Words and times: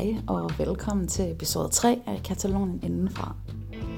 Hej 0.00 0.16
og 0.26 0.50
velkommen 0.58 1.08
til 1.08 1.30
episode 1.30 1.68
3 1.68 2.00
af 2.06 2.22
Katalonien 2.24 2.80
Indenfra. 2.82 3.34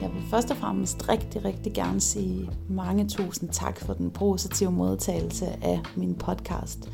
Jeg 0.01 0.11
vil 0.15 0.23
først 0.31 0.51
og 0.51 0.57
fremmest 0.57 1.09
rigtig, 1.09 1.45
rigtig 1.45 1.73
gerne 1.73 2.01
sige 2.01 2.51
mange 2.69 3.09
tusind 3.09 3.51
tak 3.51 3.81
for 3.81 3.93
den 3.93 4.11
positive 4.11 4.73
modtagelse 4.73 5.47
af 5.47 5.81
min 5.97 6.15
podcast. 6.15 6.89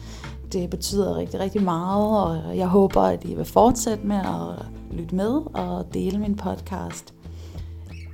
Det 0.52 0.70
betyder 0.70 1.16
rigtig, 1.16 1.40
rigtig 1.40 1.62
meget, 1.62 2.22
og 2.22 2.56
jeg 2.56 2.66
håber, 2.66 3.02
at 3.02 3.24
I 3.24 3.34
vil 3.34 3.44
fortsætte 3.44 4.06
med 4.06 4.16
at 4.16 4.66
lytte 4.90 5.14
med 5.14 5.42
og 5.54 5.94
dele 5.94 6.18
min 6.18 6.36
podcast. 6.36 7.14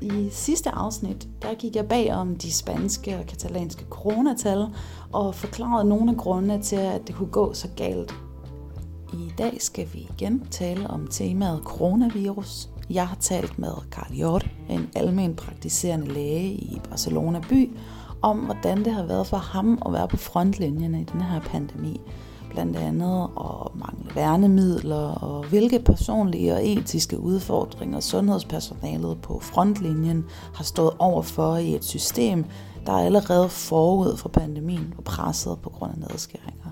I 0.03 0.29
sidste 0.31 0.71
afsnit, 0.71 1.29
der 1.43 1.55
gik 1.55 1.77
jeg 1.77 1.89
bag 1.89 2.15
om 2.15 2.37
de 2.37 2.53
spanske 2.53 3.19
og 3.19 3.27
katalanske 3.27 3.85
coronatal 3.91 4.67
og 5.13 5.35
forklarede 5.35 5.89
nogle 5.89 6.11
af 6.11 6.17
grundene 6.17 6.63
til, 6.63 6.77
at 6.77 7.07
det 7.07 7.15
kunne 7.15 7.31
gå 7.31 7.55
så 7.55 7.69
galt 7.77 8.15
i 9.21 9.33
dag 9.39 9.57
skal 9.61 9.89
vi 9.93 10.09
igen 10.19 10.47
tale 10.51 10.91
om 10.91 11.07
temaet 11.11 11.61
coronavirus. 11.65 12.69
Jeg 12.91 13.09
har 13.09 13.17
talt 13.17 13.59
med 13.59 13.73
Carl 13.91 14.15
Hjort, 14.15 14.51
en 14.69 14.89
almen 14.97 15.35
praktiserende 15.35 16.07
læge 16.07 16.53
i 16.53 16.81
Barcelona 16.91 17.41
by, 17.49 17.77
om 18.23 18.39
hvordan 18.39 18.85
det 18.85 18.93
har 18.93 19.07
været 19.07 19.27
for 19.27 19.37
ham 19.37 19.83
at 19.87 19.93
være 19.93 20.09
på 20.09 20.17
frontlinjen 20.17 20.95
i 20.95 21.05
den 21.05 21.21
her 21.21 21.41
pandemi. 21.41 22.01
Blandt 22.51 22.77
andet 22.77 23.29
og 23.37 23.73
mangle 23.75 24.15
værnemidler 24.15 25.09
og 25.09 25.49
hvilke 25.49 25.79
personlige 25.79 26.55
og 26.55 26.69
etiske 26.69 27.21
udfordringer 27.21 28.01
sundhedspersonalet 28.01 29.19
på 29.23 29.39
frontlinjen 29.41 30.25
har 30.55 30.65
stået 30.65 30.93
overfor 30.99 31.57
i 31.57 31.75
et 31.75 31.85
system, 31.85 32.45
der 32.87 32.93
allerede 32.93 33.49
forud 33.49 34.17
for 34.17 34.29
pandemien 34.29 34.95
var 34.97 35.03
presset 35.03 35.59
på 35.63 35.71
grund 35.71 35.93
af 35.93 35.99
nedskæringer. 35.99 36.64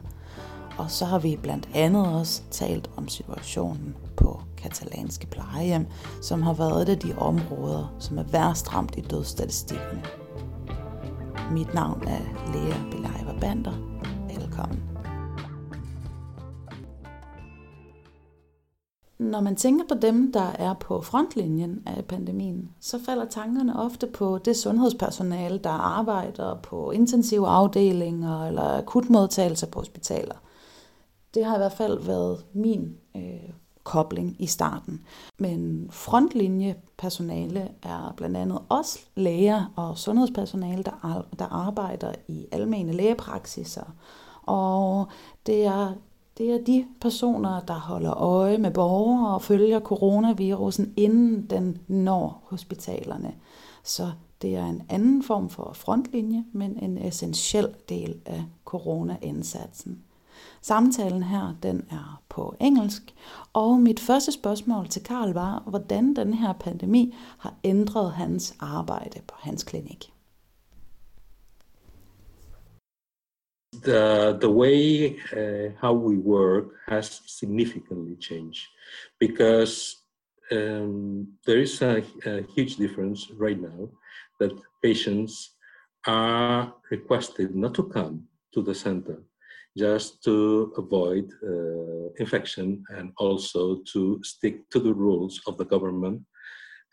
Og 0.79 0.91
så 0.91 1.05
har 1.05 1.19
vi 1.19 1.39
blandt 1.43 1.69
andet 1.75 2.07
også 2.07 2.43
talt 2.51 2.91
om 2.97 3.09
situationen 3.09 3.97
på 4.17 4.41
katalanske 4.57 5.27
plejehjem, 5.27 5.87
som 6.23 6.43
har 6.43 6.55
været 6.55 6.83
et 6.83 6.89
af 6.89 6.99
de 6.99 7.15
områder, 7.19 7.95
som 7.99 8.19
er 8.19 8.23
værst 8.23 8.75
ramt 8.75 8.95
i 8.99 9.01
dødsstatistikkerne. 9.01 10.03
Mit 11.51 11.75
navn 11.75 12.03
er 12.07 12.21
Lea 12.53 12.91
Belejva 12.91 13.41
Bander. 13.41 13.73
Velkommen. 14.39 14.83
Når 19.19 19.41
man 19.41 19.57
tænker 19.57 19.85
på 19.89 19.95
dem, 20.03 20.33
der 20.33 20.51
er 20.59 20.75
på 20.75 21.01
frontlinjen 21.01 21.83
af 21.87 22.05
pandemien, 22.05 22.71
så 22.81 22.99
falder 23.07 23.25
tankerne 23.25 23.81
ofte 23.81 24.07
på 24.07 24.39
det 24.39 24.57
sundhedspersonale, 24.57 25.59
der 25.59 25.71
arbejder 25.71 26.59
på 26.63 26.91
intensive 26.91 27.49
afdelinger 27.49 28.47
eller 28.47 28.79
akutmodtagelser 28.79 29.67
på 29.67 29.79
hospitaler– 29.79 30.35
det 31.35 31.45
har 31.45 31.55
i 31.55 31.59
hvert 31.59 31.73
fald 31.73 31.99
været 31.99 32.45
min 32.53 32.97
øh, 33.17 33.51
kobling 33.85 34.37
i 34.39 34.47
starten. 34.47 35.03
Men 35.39 35.89
frontlinjepersonale 35.91 37.69
er 37.83 38.15
blandt 38.17 38.37
andet 38.37 38.59
også 38.69 38.99
læger 39.15 39.73
og 39.77 39.99
sundhedspersonale, 39.99 40.83
der, 40.83 41.27
der 41.39 41.45
arbejder 41.45 42.13
i 42.29 42.47
almene 42.53 42.93
lægepraksiser. 42.93 43.95
Og 44.43 45.07
det 45.47 45.65
er, 45.65 45.93
det 46.39 46.51
er 46.51 46.65
de 46.65 46.87
personer, 47.01 47.61
der 47.61 47.75
holder 47.75 48.15
øje 48.15 48.59
med 48.59 48.71
borgere 48.71 49.35
og 49.35 49.43
følger 49.43 49.81
coronavirusen, 49.81 50.93
inden 50.97 51.47
den 51.51 51.79
når 51.89 52.43
hospitalerne. 52.45 53.35
Så 53.85 54.13
det 54.43 54.57
er 54.57 54.67
en 54.67 54.83
anden 54.89 55.23
form 55.23 55.49
for 55.49 55.73
frontlinje, 55.75 56.45
men 56.53 56.79
en 56.79 56.99
essentiel 56.99 57.75
del 57.89 58.21
af 58.27 58.45
coronaindsatsen. 58.65 60.03
Samtalen 60.63 61.23
her, 61.23 61.55
den 61.63 61.87
er 61.91 62.23
på 62.29 62.57
engelsk, 62.61 63.03
og 63.53 63.81
mit 63.81 64.01
første 64.01 64.33
spørgsmål 64.33 64.89
til 64.89 65.03
Karl 65.03 65.33
var, 65.33 65.63
hvordan 65.67 66.17
den 66.17 66.35
her 66.35 66.53
pandemi 66.53 67.15
har 67.39 67.55
ændret 67.65 68.13
hans 68.13 68.55
arbejde 68.61 69.21
på 69.29 69.35
hans 69.39 69.65
klinik. 69.65 70.13
The, 73.83 74.39
the 74.41 74.51
way 74.51 75.17
uh, 75.33 75.73
how 75.81 75.95
we 75.95 76.19
work 76.19 76.65
has 76.89 77.23
significantly 77.27 78.17
changed 78.21 78.67
because 79.19 79.97
um, 80.53 81.27
there 81.47 81.63
is 81.63 81.83
a, 81.83 82.03
a 82.27 82.43
huge 82.57 82.77
difference 82.77 83.31
right 83.39 83.61
now 83.61 83.89
that 84.41 84.53
patients 84.83 85.51
are 86.07 86.75
requested 86.91 87.55
not 87.55 87.75
to 87.75 87.83
come 87.83 88.29
to 88.55 88.63
the 88.63 88.75
center 88.75 89.23
just 89.77 90.23
to 90.25 90.73
avoid 90.77 91.33
uh, 91.43 92.11
infection 92.19 92.85
and 92.91 93.13
also 93.19 93.83
to 93.93 94.23
stick 94.23 94.69
to 94.71 94.79
the 94.79 94.93
rules 94.93 95.41
of 95.47 95.57
the 95.57 95.65
government 95.65 96.23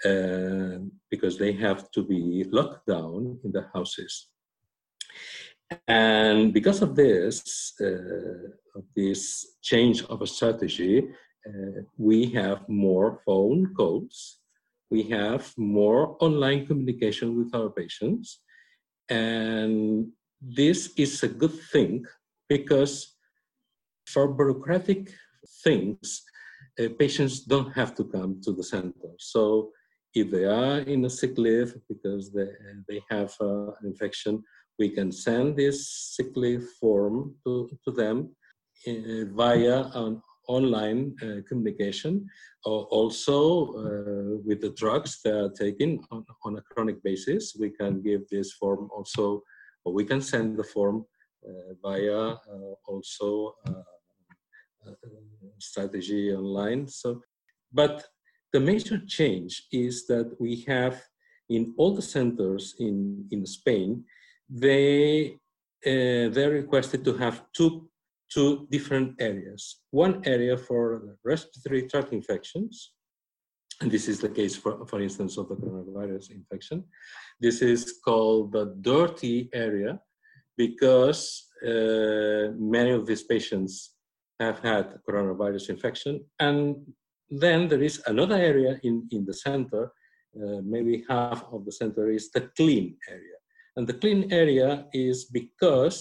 uh, 0.05 0.79
because 1.11 1.37
they 1.37 1.51
have 1.51 1.91
to 1.91 2.03
be 2.03 2.45
locked 2.49 2.87
down 2.87 3.37
in 3.43 3.51
the 3.51 3.67
houses. 3.73 4.29
And 5.87 6.53
because 6.53 6.81
of 6.81 6.95
this, 6.95 7.73
uh, 7.81 8.49
this 8.95 9.57
change 9.61 10.03
of 10.05 10.21
a 10.21 10.27
strategy, 10.27 11.07
uh, 11.47 11.81
we 11.97 12.27
have 12.31 12.67
more 12.69 13.21
phone 13.25 13.73
calls, 13.75 14.37
we 14.89 15.03
have 15.03 15.53
more 15.57 16.17
online 16.21 16.65
communication 16.65 17.37
with 17.37 17.53
our 17.53 17.69
patients, 17.69 18.41
and 19.09 20.07
this 20.41 20.91
is 20.97 21.21
a 21.23 21.27
good 21.27 21.53
thing 21.71 22.05
because 22.49 23.15
for 24.07 24.27
bureaucratic 24.27 25.13
things, 25.63 26.23
uh, 26.79 26.89
patients 26.97 27.41
don't 27.41 27.71
have 27.73 27.95
to 27.95 28.03
come 28.03 28.41
to 28.41 28.51
the 28.51 28.63
center. 28.63 29.11
So 29.19 29.71
if 30.13 30.31
they 30.31 30.45
are 30.45 30.79
in 30.79 31.05
a 31.05 31.09
sick 31.09 31.37
leave 31.37 31.75
because 31.87 32.33
they, 32.33 32.49
they 32.87 33.01
have 33.09 33.33
uh, 33.39 33.67
an 33.79 33.85
infection, 33.85 34.43
we 34.79 34.89
can 34.89 35.11
send 35.11 35.55
this 35.55 35.77
sick 36.15 36.31
leave 36.35 36.65
form 36.79 37.35
to, 37.45 37.69
to 37.85 37.91
them 37.91 38.35
uh, 38.87 39.25
via 39.35 39.85
an 39.93 40.21
online 40.47 41.15
uh, 41.21 41.41
communication, 41.47 42.27
or 42.65 42.85
also 42.85 43.67
uh, 43.75 44.41
with 44.43 44.59
the 44.61 44.73
drugs 44.75 45.19
they 45.23 45.29
are 45.29 45.51
taking 45.51 46.03
on, 46.09 46.25
on 46.43 46.57
a 46.57 46.61
chronic 46.61 47.03
basis. 47.03 47.55
We 47.59 47.69
can 47.69 48.01
give 48.01 48.27
this 48.29 48.53
form 48.53 48.89
also, 48.91 49.43
or 49.85 49.93
we 49.93 50.05
can 50.05 50.21
send 50.21 50.57
the 50.57 50.63
form 50.63 51.05
via 51.81 52.17
uh, 52.17 52.37
also 52.87 53.55
uh, 53.67 54.91
strategy 55.59 56.33
online. 56.33 56.87
So, 56.87 57.21
but 57.71 58.05
the 58.53 58.59
major 58.59 58.99
change 59.05 59.67
is 59.71 60.07
that 60.07 60.35
we 60.39 60.65
have 60.67 61.01
in 61.49 61.73
all 61.77 61.93
the 61.95 62.01
centers 62.01 62.75
in, 62.79 63.25
in 63.31 63.45
Spain, 63.45 64.03
they, 64.49 65.37
uh, 65.85 66.29
they're 66.33 66.51
requested 66.51 67.03
to 67.05 67.17
have 67.17 67.43
two, 67.53 67.89
two 68.31 68.67
different 68.69 69.15
areas. 69.19 69.81
One 69.91 70.21
area 70.25 70.57
for 70.57 71.17
respiratory 71.23 71.87
tract 71.87 72.13
infections, 72.13 72.93
and 73.81 73.89
this 73.89 74.07
is 74.07 74.19
the 74.19 74.29
case, 74.29 74.55
for, 74.55 74.85
for 74.87 75.01
instance, 75.01 75.37
of 75.37 75.47
the 75.49 75.55
coronavirus 75.55 76.31
infection. 76.31 76.83
This 77.39 77.61
is 77.61 77.99
called 78.03 78.51
the 78.51 78.75
dirty 78.81 79.49
area, 79.53 79.99
because 80.59 81.21
uh, 81.65 82.51
many 82.75 82.91
of 82.91 83.05
these 83.07 83.23
patients 83.23 83.95
have 84.41 84.59
had 84.59 84.85
coronavirus 85.07 85.69
infection. 85.69 86.13
And 86.39 86.75
then 87.29 87.69
there 87.69 87.81
is 87.89 88.01
another 88.07 88.35
area 88.35 88.77
in, 88.83 89.07
in 89.11 89.25
the 89.25 89.33
center, 89.33 89.83
uh, 90.35 90.59
maybe 90.75 91.05
half 91.09 91.45
of 91.53 91.65
the 91.65 91.71
center 91.71 92.11
is 92.11 92.29
the 92.31 92.43
clean 92.57 92.97
area. 93.09 93.37
And 93.77 93.87
the 93.87 93.93
clean 93.93 94.21
area 94.33 94.85
is 94.93 95.25
because 95.41 95.97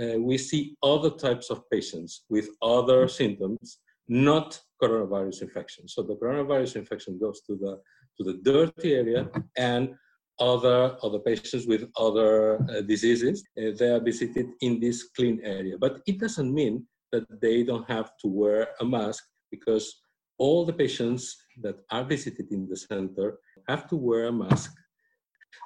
uh, 0.00 0.18
we 0.18 0.38
see 0.38 0.76
other 0.82 1.10
types 1.10 1.50
of 1.50 1.68
patients 1.70 2.24
with 2.30 2.48
other 2.62 3.08
symptoms, 3.08 3.78
not 4.08 4.58
coronavirus 4.82 5.42
infection. 5.42 5.86
So 5.86 6.02
the 6.02 6.16
coronavirus 6.16 6.76
infection 6.76 7.18
goes 7.18 7.42
to 7.46 7.56
the, 7.62 7.72
to 8.16 8.22
the 8.28 8.38
dirty 8.42 8.94
area 8.94 9.28
and 9.58 9.94
other 10.40 10.96
other 11.02 11.18
patients 11.18 11.66
with 11.66 11.82
other 11.96 12.62
uh, 12.70 12.80
diseases 12.82 13.42
uh, 13.58 13.70
they 13.78 13.90
are 13.90 14.00
visited 14.00 14.46
in 14.60 14.80
this 14.80 15.08
clean 15.16 15.40
area. 15.42 15.76
But 15.78 16.00
it 16.06 16.18
doesn't 16.18 16.52
mean 16.52 16.86
that 17.12 17.26
they 17.40 17.62
don't 17.62 17.88
have 17.90 18.10
to 18.22 18.28
wear 18.28 18.68
a 18.80 18.84
mask 18.84 19.24
because 19.50 20.00
all 20.38 20.64
the 20.64 20.72
patients 20.72 21.36
that 21.62 21.76
are 21.90 22.04
visited 22.04 22.52
in 22.52 22.68
the 22.68 22.76
center 22.76 23.38
have 23.68 23.88
to 23.88 23.96
wear 23.96 24.26
a 24.26 24.32
mask. 24.32 24.72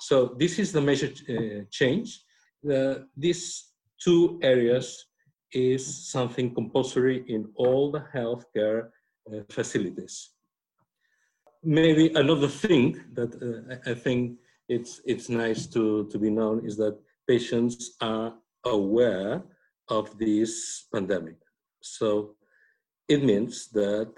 So 0.01 0.35
this 0.39 0.59
is 0.59 0.73
the 0.73 0.81
major 0.81 1.11
uh, 1.29 1.65
change. 1.71 2.23
The, 2.63 3.07
these 3.17 3.73
two 4.03 4.41
areas 4.43 5.07
is 5.53 6.11
something 6.11 6.55
compulsory 6.55 7.25
in 7.29 7.49
all 7.57 7.93
the 7.93 8.05
healthcare 8.15 8.89
uh, 9.31 9.41
facilities. 9.51 10.31
Maybe 11.63 12.09
another 12.15 12.49
thing 12.49 13.01
that 13.13 13.31
uh, 13.37 13.91
I 13.91 13.95
think 13.95 14.39
it's 14.75 15.01
it's 15.05 15.29
nice 15.29 15.67
to 15.75 16.09
to 16.11 16.19
be 16.19 16.31
known 16.31 16.65
is 16.69 16.77
that 16.83 16.97
patients 17.29 17.97
are 18.01 18.35
aware 18.65 19.43
of 19.89 20.05
this 20.19 20.87
pandemic. 20.93 21.39
So 21.81 22.37
it 23.09 23.23
means 23.23 23.69
that 23.81 24.11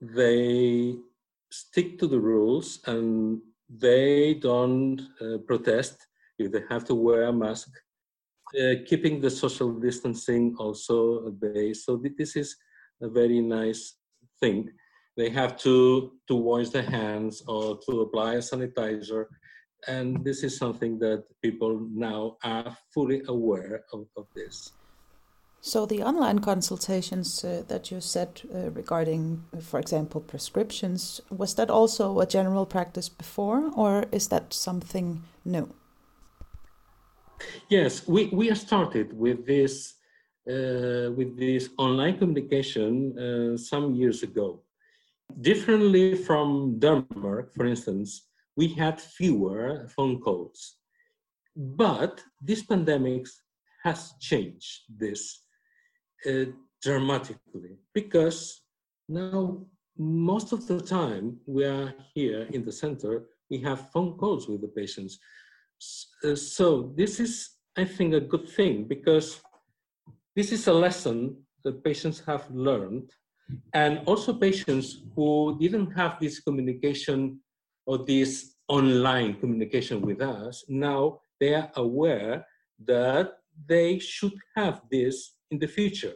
they 0.00 0.94
stick 1.50 1.98
to 1.98 2.06
the 2.06 2.20
rules 2.20 2.80
and 2.86 3.40
they 3.68 4.34
don't 4.34 5.00
uh, 5.20 5.38
protest 5.46 6.06
if 6.38 6.52
they 6.52 6.62
have 6.70 6.84
to 6.84 6.94
wear 6.94 7.24
a 7.24 7.32
mask, 7.32 7.68
uh, 8.60 8.74
keeping 8.86 9.20
the 9.20 9.30
social 9.30 9.72
distancing 9.72 10.54
also 10.58 11.26
at 11.26 11.40
bay. 11.40 11.74
So 11.74 11.96
this 11.96 12.36
is 12.36 12.56
a 13.02 13.08
very 13.08 13.40
nice 13.40 13.82
thing. 14.40 14.70
They 15.16 15.30
have 15.30 15.56
to 15.66 15.74
to 16.28 16.34
wash 16.36 16.68
their 16.68 16.88
hands 16.98 17.42
or 17.48 17.78
to 17.86 18.02
apply 18.02 18.34
a 18.34 18.44
sanitizer, 18.50 19.26
and 19.86 20.24
this 20.24 20.42
is 20.42 20.56
something 20.56 20.98
that 20.98 21.24
people 21.42 21.86
now 21.92 22.36
are 22.42 22.76
fully 22.92 23.22
aware 23.28 23.84
of, 23.92 24.06
of 24.16 24.26
this. 24.34 24.72
So 25.60 25.86
the 25.86 26.02
online 26.02 26.38
consultations 26.38 27.44
uh, 27.44 27.62
that 27.68 27.90
you 27.90 28.00
said 28.00 28.42
uh, 28.54 28.70
regarding, 28.70 29.44
for 29.60 29.80
example, 29.80 30.20
prescriptions, 30.20 31.20
was 31.30 31.54
that 31.54 31.68
also 31.68 32.20
a 32.20 32.26
general 32.26 32.64
practice 32.64 33.08
before, 33.08 33.70
or 33.74 34.06
is 34.12 34.28
that 34.28 34.52
something 34.52 35.22
new? 35.44 35.68
Yes, 37.68 38.06
we, 38.06 38.26
we 38.26 38.54
started 38.54 39.12
with 39.12 39.46
this 39.46 39.94
uh, 40.48 41.12
with 41.14 41.36
this 41.36 41.68
online 41.76 42.16
communication 42.16 43.12
uh, 43.18 43.56
some 43.58 43.94
years 43.94 44.22
ago. 44.22 44.62
Differently 45.42 46.14
from 46.14 46.78
Denmark, 46.78 47.52
for 47.54 47.66
instance, 47.66 48.27
we 48.58 48.66
had 48.66 49.00
fewer 49.00 49.86
phone 49.94 50.20
calls, 50.20 50.58
but 51.54 52.14
this 52.42 52.62
pandemic 52.64 53.24
has 53.84 54.14
changed 54.20 54.72
this 55.02 55.22
uh, 56.28 56.46
dramatically 56.82 57.74
because 57.94 58.62
now 59.08 59.64
most 59.96 60.52
of 60.52 60.66
the 60.66 60.80
time 60.80 61.36
we 61.46 61.64
are 61.64 61.94
here 62.14 62.42
in 62.52 62.64
the 62.64 62.72
center 62.82 63.12
we 63.48 63.58
have 63.58 63.90
phone 63.92 64.12
calls 64.18 64.48
with 64.48 64.60
the 64.60 64.72
patients. 64.80 65.18
Uh, 66.24 66.34
so 66.34 66.92
this 66.96 67.20
is 67.20 67.32
i 67.82 67.84
think 67.84 68.12
a 68.12 68.28
good 68.32 68.46
thing 68.58 68.74
because 68.94 69.40
this 70.34 70.50
is 70.56 70.66
a 70.66 70.72
lesson 70.86 71.16
that 71.64 71.84
patients 71.84 72.18
have 72.26 72.44
learned 72.50 73.08
and 73.74 73.92
also 74.10 74.30
patients 74.48 74.88
who 75.14 75.56
didn't 75.62 75.90
have 76.00 76.18
this 76.18 76.40
communication 76.40 77.40
or 77.88 77.96
this 78.12 78.30
online 78.68 79.32
communication 79.40 79.98
with 80.08 80.20
us 80.20 80.64
now 80.68 81.18
they 81.40 81.54
are 81.54 81.70
aware 81.76 82.46
that 82.84 83.38
they 83.66 83.98
should 83.98 84.34
have 84.56 84.82
this 84.90 85.34
in 85.50 85.58
the 85.58 85.66
future. 85.66 86.14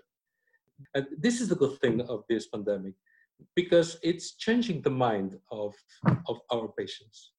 And 0.95 1.07
this 1.19 1.41
is 1.41 1.49
the 1.49 1.57
good 1.57 1.79
thing 1.81 2.01
of 2.03 2.25
this 2.29 2.47
pandemic 2.49 2.95
because 3.57 3.99
it's 4.03 4.35
changing 4.37 4.83
the 4.83 4.91
mind 4.91 5.39
of, 5.51 5.75
of 6.29 6.41
our 6.51 6.69
patients. 6.79 7.33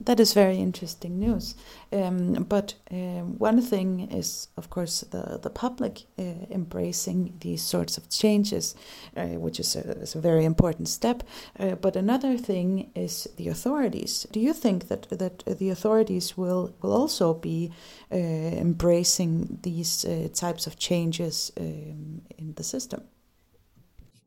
That 0.00 0.20
is 0.20 0.34
very 0.34 0.58
interesting 0.58 1.18
news. 1.18 1.54
Um, 1.92 2.44
but 2.48 2.74
um, 2.90 3.38
one 3.38 3.60
thing 3.62 4.10
is, 4.10 4.48
of 4.56 4.68
course, 4.70 5.00
the, 5.00 5.38
the 5.42 5.50
public 5.50 6.04
uh, 6.18 6.22
embracing 6.50 7.34
these 7.40 7.62
sorts 7.62 7.96
of 7.98 8.08
changes, 8.10 8.74
uh, 9.16 9.38
which 9.38 9.60
is 9.60 9.76
a, 9.76 9.80
is 10.02 10.14
a, 10.14 10.20
very 10.20 10.44
important 10.44 10.88
step. 10.88 11.22
Uh, 11.58 11.76
but 11.76 11.96
another 11.96 12.36
thing 12.36 12.90
is 12.94 13.28
the 13.36 13.48
authorities. 13.48 14.26
Do 14.32 14.40
you 14.40 14.52
think 14.52 14.88
that, 14.88 15.08
that 15.10 15.44
the 15.58 15.70
authorities 15.70 16.36
will, 16.36 16.74
will 16.82 16.92
also 16.92 17.34
be 17.34 17.72
uh, 18.12 18.16
embracing 18.16 19.58
these 19.62 20.04
uh, 20.04 20.28
types 20.34 20.66
of 20.66 20.78
changes 20.78 21.52
um, 21.58 22.22
in 22.38 22.54
the 22.56 22.64
system? 22.64 23.02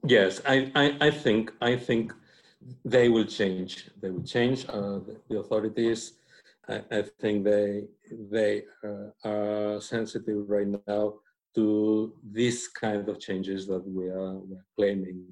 Yes, 0.04 0.42
I, 0.46 0.72
I, 0.76 1.08
I 1.08 1.12
think 1.12 1.52
I 1.62 1.76
think 1.76 2.14
they 2.84 3.10
will 3.10 3.26
change. 3.26 3.90
They 4.02 4.10
will 4.10 4.24
change. 4.24 4.66
Uh, 4.68 5.00
the 5.30 5.40
authorities, 5.40 6.14
I, 6.68 6.82
I, 6.92 7.04
think 7.20 7.44
they 7.44 7.86
they 8.32 8.64
uh, 8.84 9.10
are 9.24 9.82
sensitive 9.82 10.50
right 10.50 10.68
now 10.88 11.16
to 11.56 12.14
this 12.24 12.68
kind 12.68 13.08
of 13.10 13.20
changes 13.20 13.66
that 13.68 13.86
we 13.88 14.08
are, 14.08 14.34
we 14.34 14.56
are 14.56 14.66
claiming, 14.76 15.26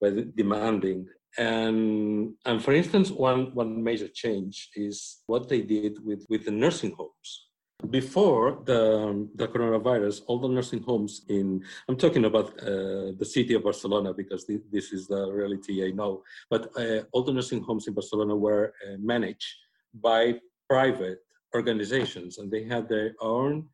we're 0.00 0.24
demanding. 0.24 1.06
And 1.36 2.34
and 2.44 2.62
for 2.62 2.72
instance, 2.72 3.10
one 3.10 3.54
one 3.54 3.82
major 3.82 4.08
change 4.08 4.70
is 4.74 5.22
what 5.26 5.48
they 5.48 5.62
did 5.62 6.04
with 6.04 6.26
with 6.28 6.44
the 6.44 6.50
nursing 6.50 6.92
homes 6.92 7.47
before 7.90 8.60
the, 8.64 9.28
the 9.36 9.46
coronavirus, 9.46 10.22
all 10.26 10.38
the 10.38 10.48
nursing 10.48 10.82
homes 10.82 11.22
in, 11.28 11.64
I'm 11.88 11.96
talking 11.96 12.24
about 12.24 12.48
uh, 12.60 13.12
the 13.16 13.24
city 13.24 13.54
of 13.54 13.62
Barcelona 13.62 14.12
because 14.12 14.44
th- 14.44 14.60
this 14.70 14.92
is 14.92 15.06
the 15.06 15.30
reality 15.30 15.86
I 15.86 15.92
know, 15.92 16.24
but 16.50 16.70
uh, 16.76 17.02
all 17.12 17.22
the 17.22 17.32
nursing 17.32 17.62
homes 17.62 17.86
in 17.86 17.94
Barcelona 17.94 18.34
were 18.34 18.74
uh, 18.84 18.96
managed 18.98 19.54
by 19.94 20.40
private 20.68 21.20
organizations 21.54 22.38
and 22.38 22.50
they 22.50 22.64
had 22.64 22.88
their 22.88 23.14
own 23.20 23.68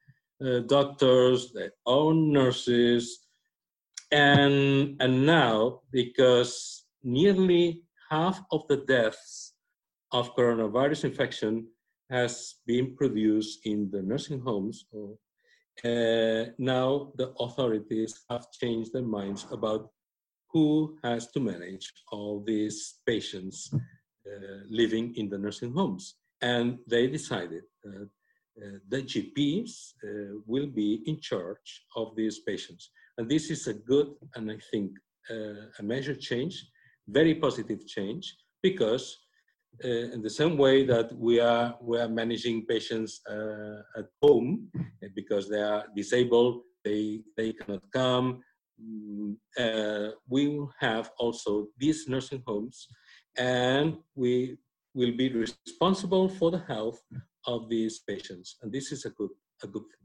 uh, 0.45 0.61
doctors, 0.61 1.53
their 1.53 1.73
own 1.87 2.31
nurses. 2.31 3.21
And, 4.13 4.97
and 5.01 5.27
now, 5.27 5.81
because 5.91 6.85
nearly 7.03 7.83
half 8.11 8.41
of 8.53 8.69
the 8.69 8.77
deaths 8.77 9.55
of 10.13 10.37
coronavirus 10.37 11.05
infection 11.05 11.67
has 12.11 12.57
been 12.67 12.95
produced 12.97 13.67
in 13.67 13.91
the 13.91 14.03
nursing 14.03 14.41
homes. 14.41 14.87
Uh, 15.85 16.45
now 16.59 17.13
the 17.17 17.33
authorities 17.41 18.25
have 18.31 18.51
changed 18.53 18.93
their 18.93 19.03
minds 19.03 19.47
about 19.51 19.91
who 20.53 20.97
has 21.03 21.31
to 21.33 21.41
manage 21.41 21.93
all 22.13 22.43
these 22.47 23.01
patients 23.07 23.71
uh, 23.75 24.59
living 24.71 25.15
in 25.17 25.29
the 25.29 25.39
nursing 25.39 25.73
homes. 25.73 26.15
And 26.41 26.79
they 26.87 27.07
decided 27.09 27.65
that 27.83 28.09
uh, 28.63 28.79
the 28.89 29.03
GPs 29.03 29.95
uh, 30.05 30.39
will 30.47 30.69
be 30.69 31.03
in 31.07 31.19
charge 31.21 31.85
of 31.97 32.15
these 32.15 32.39
patients. 32.39 32.91
And 33.19 33.29
this 33.29 33.51
is 33.51 33.67
a 33.67 33.75
good 33.75 34.15
and 34.37 34.51
I 34.51 34.59
think 34.71 34.93
uh, 35.31 35.67
a 35.79 35.83
major 35.83 36.15
change, 36.15 36.65
very 37.09 37.35
positive 37.35 37.87
change, 37.87 38.37
because 38.63 39.05
uh, 39.07 39.24
in 39.83 40.23
the 40.23 40.31
same 40.31 40.57
way 40.57 40.85
that 40.85 41.13
we 41.17 41.41
are 41.41 41.77
we 41.81 41.99
are 41.99 42.09
managing 42.09 42.65
patients 42.67 43.21
uh, 43.29 43.83
at 43.97 44.07
home 44.23 44.69
uh, 44.77 45.09
because 45.15 45.49
they 45.49 45.61
are 45.61 45.85
disabled, 45.97 46.63
they 46.85 47.21
they 47.37 47.53
cannot 47.53 47.83
come. 47.93 48.43
Mm, 48.81 49.37
uh, 49.59 50.13
we 50.29 50.49
will 50.49 50.73
have 50.79 51.11
also 51.19 51.69
these 51.79 52.09
nursing 52.09 52.43
homes, 52.47 52.89
and 53.37 53.97
we 54.15 54.57
will 54.95 55.17
be 55.17 55.33
responsible 55.33 56.29
for 56.29 56.51
the 56.51 56.63
health 56.67 57.01
of 57.47 57.69
these 57.69 57.99
patients, 58.01 58.57
and 58.63 58.73
this 58.73 58.93
is 58.93 59.05
a 59.05 59.11
good 59.11 59.31
a 59.63 59.67
good 59.67 59.83
thing. 59.83 60.05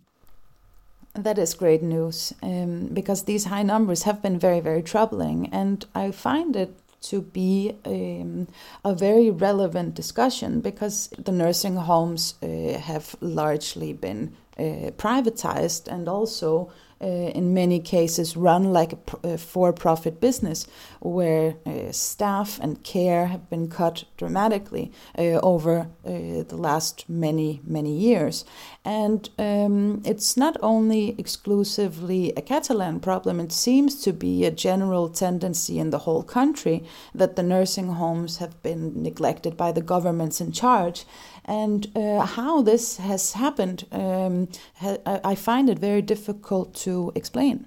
That 1.23 1.39
is 1.39 1.53
great 1.55 1.81
news 1.81 2.33
um, 2.43 2.89
because 2.93 3.23
these 3.23 3.45
high 3.45 3.63
numbers 3.63 4.03
have 4.03 4.21
been 4.21 4.37
very, 4.37 4.59
very 4.59 4.83
troubling. 4.83 5.49
And 5.51 5.83
I 5.95 6.11
find 6.11 6.55
it 6.55 6.79
to 7.01 7.21
be 7.21 7.75
um, 7.85 8.47
a 8.83 8.93
very 8.93 9.29
relevant 9.29 9.95
discussion 9.95 10.61
because 10.61 11.09
the 11.17 11.31
nursing 11.31 11.75
homes 11.75 12.35
uh, 12.41 12.77
have 12.79 13.15
largely 13.21 13.93
been 13.93 14.35
uh, 14.57 14.91
privatized 14.97 15.87
and 15.87 16.07
also 16.07 16.71
in 17.05 17.53
many 17.53 17.79
cases 17.79 18.35
run 18.35 18.73
like 18.73 18.93
a, 19.23 19.37
for 19.37 19.71
profit 19.71 20.19
business 20.19 20.67
where 20.99 21.55
uh, 21.65 21.91
staff 21.91 22.59
and 22.61 22.83
care 22.83 23.27
have 23.27 23.49
been 23.49 23.69
cut 23.69 24.03
dramatically 24.17 24.91
uh, 25.17 25.39
over 25.41 25.79
uh, 26.05 26.43
the 26.43 26.57
last 26.57 27.07
many, 27.07 27.61
many 27.65 27.95
years. 27.95 28.43
And 28.83 29.29
um, 29.37 30.01
it's 30.05 30.35
not 30.35 30.57
only 30.61 31.15
exclusively 31.17 32.33
a 32.35 32.41
Catalan 32.41 32.99
problem, 32.99 33.39
it 33.39 33.51
seems 33.51 34.01
to 34.03 34.11
be 34.11 34.45
a 34.45 34.51
general 34.51 35.09
tendency 35.09 35.79
in 35.79 35.91
the 35.91 35.99
whole 35.99 36.23
country 36.23 36.83
that 37.15 37.35
the 37.35 37.43
nursing 37.43 37.93
homes 37.93 38.37
have 38.37 38.61
been 38.61 39.01
neglected 39.01 39.55
by 39.55 39.71
the 39.71 39.81
governments 39.81 40.41
in 40.41 40.51
charge. 40.51 41.05
And 41.49 41.87
uh, 41.95 42.27
how 42.27 42.61
this 42.61 42.97
has 42.97 43.33
happened, 43.33 43.87
um, 43.91 44.49
ha- 44.75 45.19
I 45.23 45.33
find 45.33 45.67
it 45.67 45.79
very 45.79 46.03
difficult 46.03 46.75
to 46.85 47.11
explain. 47.15 47.65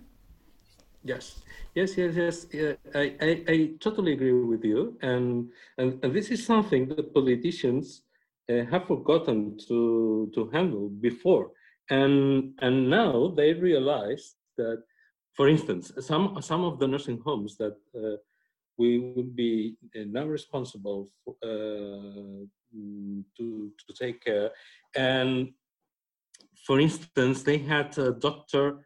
Yes, 1.03 1.43
yes, 1.75 1.97
yes, 1.97 2.15
yes. 2.15 2.47
Yeah, 2.53 2.75
I, 2.95 3.17
I, 3.21 3.45
I, 3.49 3.71
totally 3.81 4.13
agree 4.13 4.33
with 4.33 4.65
you. 4.65 4.97
And, 5.03 5.51
and, 5.79 5.99
and 6.05 6.15
this 6.15 6.31
is 6.31 6.47
something 6.47 6.87
that 6.95 7.13
politicians 7.13 8.03
uh, 8.49 8.65
have 8.71 8.87
forgotten 8.87 9.59
to, 9.67 10.31
to 10.33 10.49
handle 10.51 10.89
before. 10.89 11.51
And, 11.91 12.55
and 12.61 12.89
now 12.89 13.35
they 13.37 13.53
realize 13.53 14.37
that, 14.59 14.85
for 15.33 15.49
instance, 15.49 15.91
some, 15.99 16.41
some 16.41 16.63
of 16.63 16.79
the 16.79 16.87
nursing 16.87 17.21
homes 17.25 17.57
that 17.57 17.77
uh, 17.97 18.17
we 18.79 19.13
would 19.17 19.35
be 19.35 19.75
uh, 19.97 20.05
now 20.07 20.27
responsible 20.27 21.09
for, 21.25 21.35
uh, 21.43 22.47
to, 23.37 23.71
to 23.87 23.95
take 23.95 24.25
care. 24.25 24.51
And 24.97 25.53
for 26.67 26.81
instance, 26.81 27.43
they 27.43 27.59
had 27.59 27.97
a 27.99 28.13
doctor 28.13 28.85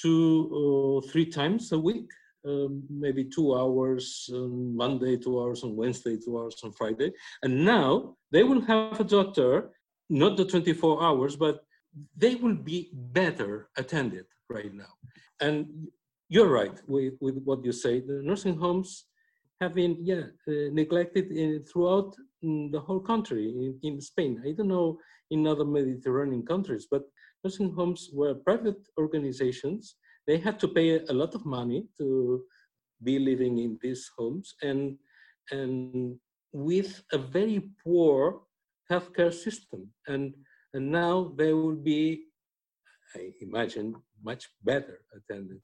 two 0.00 0.48
or 0.52 1.02
three 1.02 1.26
times 1.26 1.72
a 1.72 1.78
week 1.78 2.10
um, 2.46 2.82
maybe 2.90 3.24
two 3.24 3.54
hours 3.54 4.28
on 4.32 4.76
Monday, 4.76 5.16
two 5.16 5.40
hours 5.40 5.62
on 5.62 5.76
Wednesday, 5.76 6.16
two 6.16 6.38
hours 6.38 6.60
on 6.64 6.72
Friday. 6.72 7.12
And 7.42 7.64
now 7.64 8.16
they 8.30 8.42
will 8.42 8.60
have 8.62 9.00
a 9.00 9.04
doctor, 9.04 9.70
not 10.08 10.36
the 10.36 10.44
24 10.44 11.02
hours, 11.02 11.36
but 11.36 11.64
they 12.16 12.34
will 12.36 12.54
be 12.54 12.90
better 12.92 13.68
attended 13.76 14.26
right 14.48 14.72
now. 14.72 14.92
And 15.40 15.88
you're 16.28 16.48
right 16.48 16.80
with, 16.86 17.14
with 17.20 17.42
what 17.44 17.64
you 17.64 17.72
say. 17.72 18.00
The 18.00 18.22
nursing 18.22 18.56
homes 18.56 19.06
have 19.60 19.74
been, 19.74 19.98
yeah, 20.00 20.24
uh, 20.48 20.72
neglected 20.72 21.30
in, 21.30 21.64
throughout 21.64 22.16
mm, 22.16 22.24
the 22.42 22.80
whole 22.80 23.00
country 23.00 23.48
in, 23.48 23.78
in 23.82 24.00
Spain. 24.00 24.42
I 24.44 24.52
don't 24.52 24.68
know 24.68 24.98
in 25.30 25.46
other 25.46 25.64
Mediterranean 25.64 26.44
countries, 26.44 26.86
but 26.90 27.02
nursing 27.44 27.72
homes 27.72 28.10
were 28.12 28.34
private 28.34 28.80
organizations. 28.98 29.96
They 30.26 30.38
had 30.38 30.58
to 30.60 30.68
pay 30.68 31.00
a 31.00 31.12
lot 31.12 31.34
of 31.34 31.46
money 31.46 31.86
to 31.98 32.42
be 33.02 33.18
living 33.18 33.58
in 33.58 33.78
these 33.82 34.10
homes 34.16 34.54
and 34.62 34.96
and 35.50 36.18
with 36.52 37.02
a 37.12 37.18
very 37.18 37.70
poor 37.82 38.42
healthcare 38.90 39.32
system. 39.32 39.90
And 40.06 40.34
and 40.74 40.90
now 40.90 41.32
they 41.36 41.52
will 41.52 41.76
be 41.76 42.24
i 43.16 43.30
imagine 43.40 43.94
much 44.22 44.48
better 44.62 45.00
attended 45.16 45.60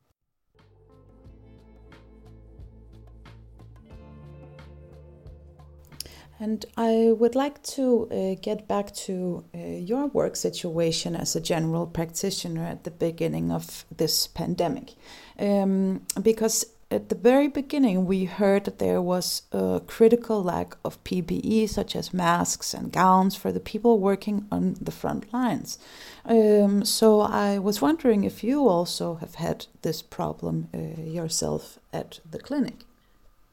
And 6.41 6.65
I 6.77 7.13
would 7.19 7.35
like 7.35 7.63
to 7.75 8.09
uh, 8.11 8.41
get 8.41 8.69
back 8.69 8.95
to 9.07 9.45
uh, 9.55 9.59
your 9.59 10.07
work 10.07 10.37
situation 10.37 11.17
as 11.17 11.35
a 11.35 11.41
general 11.41 11.87
practitioner 11.87 12.65
at 12.65 12.85
the 12.85 12.93
beginning 12.93 13.51
of 13.51 13.85
this 13.97 14.29
pandemic. 14.29 14.95
Um, 15.39 16.03
because 16.23 16.65
at 16.91 17.11
the 17.11 17.15
very 17.15 17.49
beginning, 17.49 18.07
we 18.07 18.25
heard 18.25 18.65
that 18.65 18.79
there 18.79 19.03
was 19.03 19.43
a 19.53 19.83
critical 19.87 20.43
lack 20.43 20.77
of 20.85 21.03
PPE, 21.05 21.69
such 21.69 21.95
as 21.95 22.15
masks 22.15 22.73
and 22.73 22.91
gowns, 22.91 23.37
for 23.37 23.53
the 23.53 23.61
people 23.61 23.99
working 23.99 24.47
on 24.51 24.77
the 24.81 24.93
front 24.93 25.31
lines. 25.33 25.79
Um, 26.25 26.85
so 26.85 27.21
I 27.21 27.59
was 27.59 27.83
wondering 27.83 28.25
if 28.25 28.43
you 28.43 28.67
also 28.67 29.17
have 29.17 29.35
had 29.35 29.67
this 29.83 30.01
problem 30.01 30.69
uh, 30.73 31.03
yourself 31.03 31.79
at 31.93 32.21
the 32.31 32.39
clinic. 32.39 32.88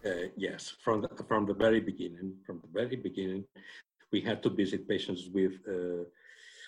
Uh, 0.06 0.28
yes, 0.38 0.76
from 0.84 1.02
the, 1.02 1.10
from 1.28 1.46
the 1.48 1.54
very 1.54 1.80
beginning, 1.80 2.36
from 2.46 2.62
the 2.62 2.68
very 2.72 2.96
beginning, 2.96 3.44
we 4.12 4.22
had 4.22 4.44
to 4.44 4.50
visit 4.50 4.88
patients 4.88 5.30
with 5.34 5.54
uh, 5.68 6.04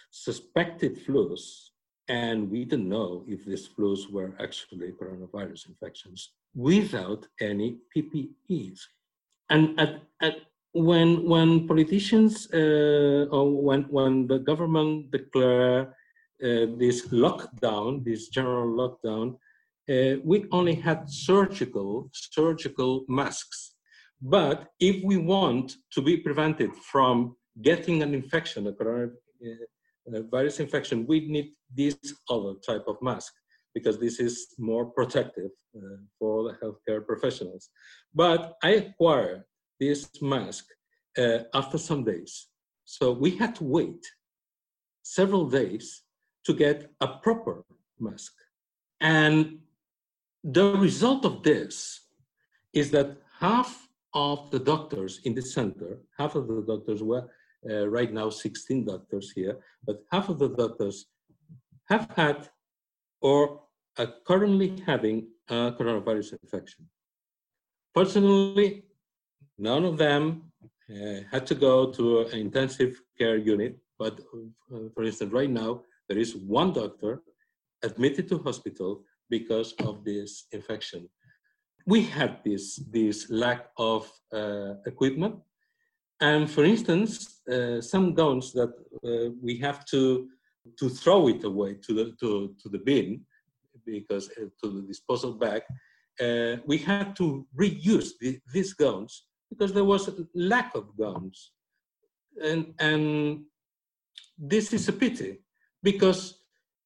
suspected 0.09 0.97
flus, 1.05 1.69
and 2.07 2.49
we 2.49 2.65
didn't 2.65 2.89
know 2.89 3.23
if 3.27 3.45
these 3.45 3.69
flus 3.69 4.09
were 4.09 4.33
actually 4.39 4.91
coronavirus 4.99 5.69
infections 5.69 6.31
without 6.55 7.27
any 7.39 7.77
PPEs. 7.95 8.79
And 9.49 9.79
at, 9.79 10.01
at 10.21 10.37
when 10.73 11.23
when 11.23 11.67
politicians 11.67 12.47
uh, 12.53 13.27
or 13.31 13.45
when 13.67 13.83
when 13.83 14.27
the 14.27 14.39
government 14.39 15.11
declare 15.11 15.95
uh, 16.43 16.65
this 16.81 17.07
lockdown, 17.09 18.03
this 18.03 18.29
general 18.29 18.67
lockdown, 18.81 19.37
uh, 19.89 20.15
we 20.23 20.45
only 20.51 20.75
had 20.75 21.09
surgical 21.09 22.09
surgical 22.13 23.05
masks. 23.07 23.75
But 24.21 24.67
if 24.79 25.03
we 25.03 25.17
want 25.17 25.73
to 25.93 26.01
be 26.01 26.17
prevented 26.17 26.71
from 26.91 27.35
getting 27.61 28.01
an 28.01 28.13
infection, 28.13 28.67
a 28.67 28.73
coronavirus 28.73 30.59
uh, 30.59 30.63
infection, 30.63 31.05
we 31.07 31.27
need 31.27 31.53
this 31.73 31.97
other 32.29 32.53
type 32.65 32.85
of 32.87 32.97
mask 33.01 33.33
because 33.73 33.99
this 33.99 34.19
is 34.19 34.55
more 34.57 34.85
protective 34.85 35.51
uh, 35.77 35.97
for 36.17 36.43
the 36.43 36.53
healthcare 36.61 37.05
professionals. 37.05 37.69
But 38.13 38.55
I 38.63 38.69
acquired 38.71 39.43
this 39.79 40.09
mask 40.21 40.65
uh, 41.17 41.39
after 41.53 41.77
some 41.77 42.03
days. 42.03 42.47
So 42.85 43.11
we 43.11 43.31
had 43.31 43.55
to 43.55 43.63
wait 43.63 44.03
several 45.03 45.47
days 45.47 46.03
to 46.45 46.53
get 46.53 46.89
a 47.01 47.07
proper 47.07 47.63
mask. 47.99 48.33
And 48.99 49.59
the 50.43 50.75
result 50.77 51.25
of 51.25 51.43
this 51.43 52.01
is 52.73 52.91
that 52.91 53.17
half 53.39 53.87
of 54.13 54.49
the 54.51 54.59
doctors 54.59 55.19
in 55.25 55.33
the 55.33 55.41
center, 55.41 55.99
half 56.17 56.35
of 56.35 56.47
the 56.47 56.61
doctors 56.61 57.03
were 57.03 57.27
uh, 57.69 57.87
right 57.87 58.11
now 58.13 58.29
16 58.29 58.85
doctors 58.85 59.31
here, 59.31 59.57
but 59.85 60.03
half 60.11 60.29
of 60.29 60.39
the 60.39 60.49
doctors 60.49 61.07
have 61.89 62.09
had 62.15 62.49
or 63.21 63.61
are 63.97 64.13
currently 64.25 64.81
having 64.85 65.27
a 65.49 65.71
coronavirus 65.71 66.37
infection. 66.43 66.85
Fortunately, 67.93 68.83
none 69.57 69.85
of 69.85 69.97
them 69.97 70.51
uh, 70.89 71.21
had 71.31 71.45
to 71.47 71.55
go 71.55 71.91
to 71.91 72.21
an 72.27 72.39
intensive 72.39 73.01
care 73.17 73.37
unit, 73.37 73.77
but 73.97 74.19
uh, 74.73 74.77
for 74.93 75.03
instance, 75.03 75.33
right 75.33 75.49
now, 75.49 75.81
there 76.07 76.17
is 76.17 76.35
one 76.35 76.73
doctor 76.73 77.23
admitted 77.83 78.27
to 78.29 78.37
hospital 78.39 79.03
because 79.29 79.73
of 79.79 80.03
this 80.03 80.45
infection. 80.51 81.09
We 81.85 82.03
had 82.03 82.39
this, 82.43 82.75
this 82.91 83.29
lack 83.29 83.67
of 83.77 84.11
uh, 84.33 84.75
equipment. 84.85 85.35
And 86.19 86.49
for 86.49 86.63
instance, 86.63 87.41
uh, 87.47 87.79
some 87.81 88.13
gowns 88.13 88.51
that 88.53 88.73
uh, 89.05 89.31
we 89.41 89.57
have 89.59 89.85
to, 89.85 90.27
to 90.79 90.89
throw 90.89 91.29
it 91.29 91.43
away 91.43 91.75
to 91.75 91.93
the, 91.93 92.05
to, 92.19 92.55
to 92.61 92.69
the 92.69 92.79
bin 92.79 93.21
because 93.85 94.29
uh, 94.31 94.45
to 94.63 94.81
the 94.81 94.81
disposal 94.81 95.33
bag, 95.33 95.61
uh, 96.19 96.57
we 96.65 96.77
had 96.77 97.15
to 97.15 97.45
reuse 97.57 98.11
the, 98.19 98.39
these 98.51 98.73
gowns 98.73 99.23
because 99.49 99.73
there 99.73 99.83
was 99.83 100.07
a 100.07 100.15
lack 100.33 100.75
of 100.75 100.85
gowns. 100.97 101.51
And, 102.43 102.73
and 102.79 103.43
this 104.37 104.73
is 104.73 104.87
a 104.89 104.93
pity 104.93 105.39
because 105.83 106.36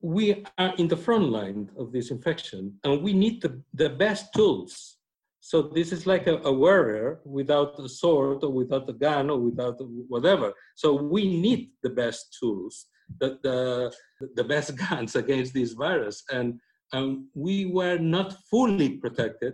we 0.02 0.44
are 0.58 0.74
in 0.78 0.88
the 0.88 0.98
front 0.98 1.30
line 1.30 1.70
of 1.78 1.92
this 1.92 2.12
infection 2.12 2.78
and 2.84 3.02
we 3.02 3.14
need 3.14 3.42
the, 3.42 3.62
the 3.74 3.90
best 3.90 4.34
tools. 4.34 4.98
So 5.40 5.62
this 5.62 5.92
is 5.92 6.06
like 6.06 6.28
a, 6.28 6.38
a 6.44 6.52
warrior 6.52 7.20
without 7.26 7.80
a 7.80 7.90
sword 7.90 8.44
or 8.44 8.52
without 8.52 8.90
a 8.90 8.94
gun 8.94 9.30
or 9.30 9.40
without 9.40 9.78
whatever. 10.08 10.54
So 10.76 10.94
we 10.94 11.40
need 11.42 11.72
the 11.84 11.90
best 11.90 12.38
tools, 12.40 12.88
the, 13.20 13.40
the, 13.44 13.94
the 14.36 14.44
best 14.44 14.76
guns 14.90 15.16
against 15.16 15.54
this 15.54 15.74
virus. 15.74 16.24
And, 16.32 16.60
and 16.94 17.26
we 17.34 17.66
were 17.66 17.98
not 17.98 18.36
fully 18.50 18.98
protected 18.98 19.54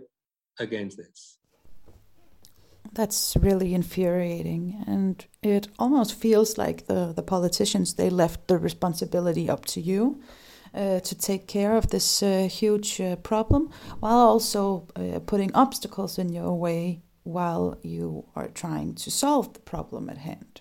against 0.58 0.96
this. 0.98 1.38
That's 2.92 3.36
really 3.38 3.74
infuriating. 3.74 4.82
And 4.86 5.24
it 5.42 5.68
almost 5.78 6.14
feels 6.14 6.56
like 6.56 6.86
the, 6.86 7.12
the 7.14 7.22
politicians, 7.22 7.94
they 7.94 8.08
left 8.08 8.48
the 8.48 8.56
responsibility 8.56 9.48
up 9.48 9.66
to 9.66 9.80
you 9.80 10.20
uh, 10.74 11.00
to 11.00 11.14
take 11.14 11.46
care 11.46 11.76
of 11.76 11.88
this 11.88 12.22
uh, 12.22 12.48
huge 12.50 13.00
uh, 13.00 13.16
problem 13.16 13.70
while 14.00 14.18
also 14.18 14.86
uh, 14.96 15.18
putting 15.20 15.54
obstacles 15.54 16.18
in 16.18 16.28
your 16.32 16.54
way 16.54 17.02
while 17.24 17.78
you 17.82 18.24
are 18.34 18.48
trying 18.48 18.94
to 18.94 19.10
solve 19.10 19.52
the 19.52 19.60
problem 19.60 20.08
at 20.08 20.18
hand. 20.18 20.60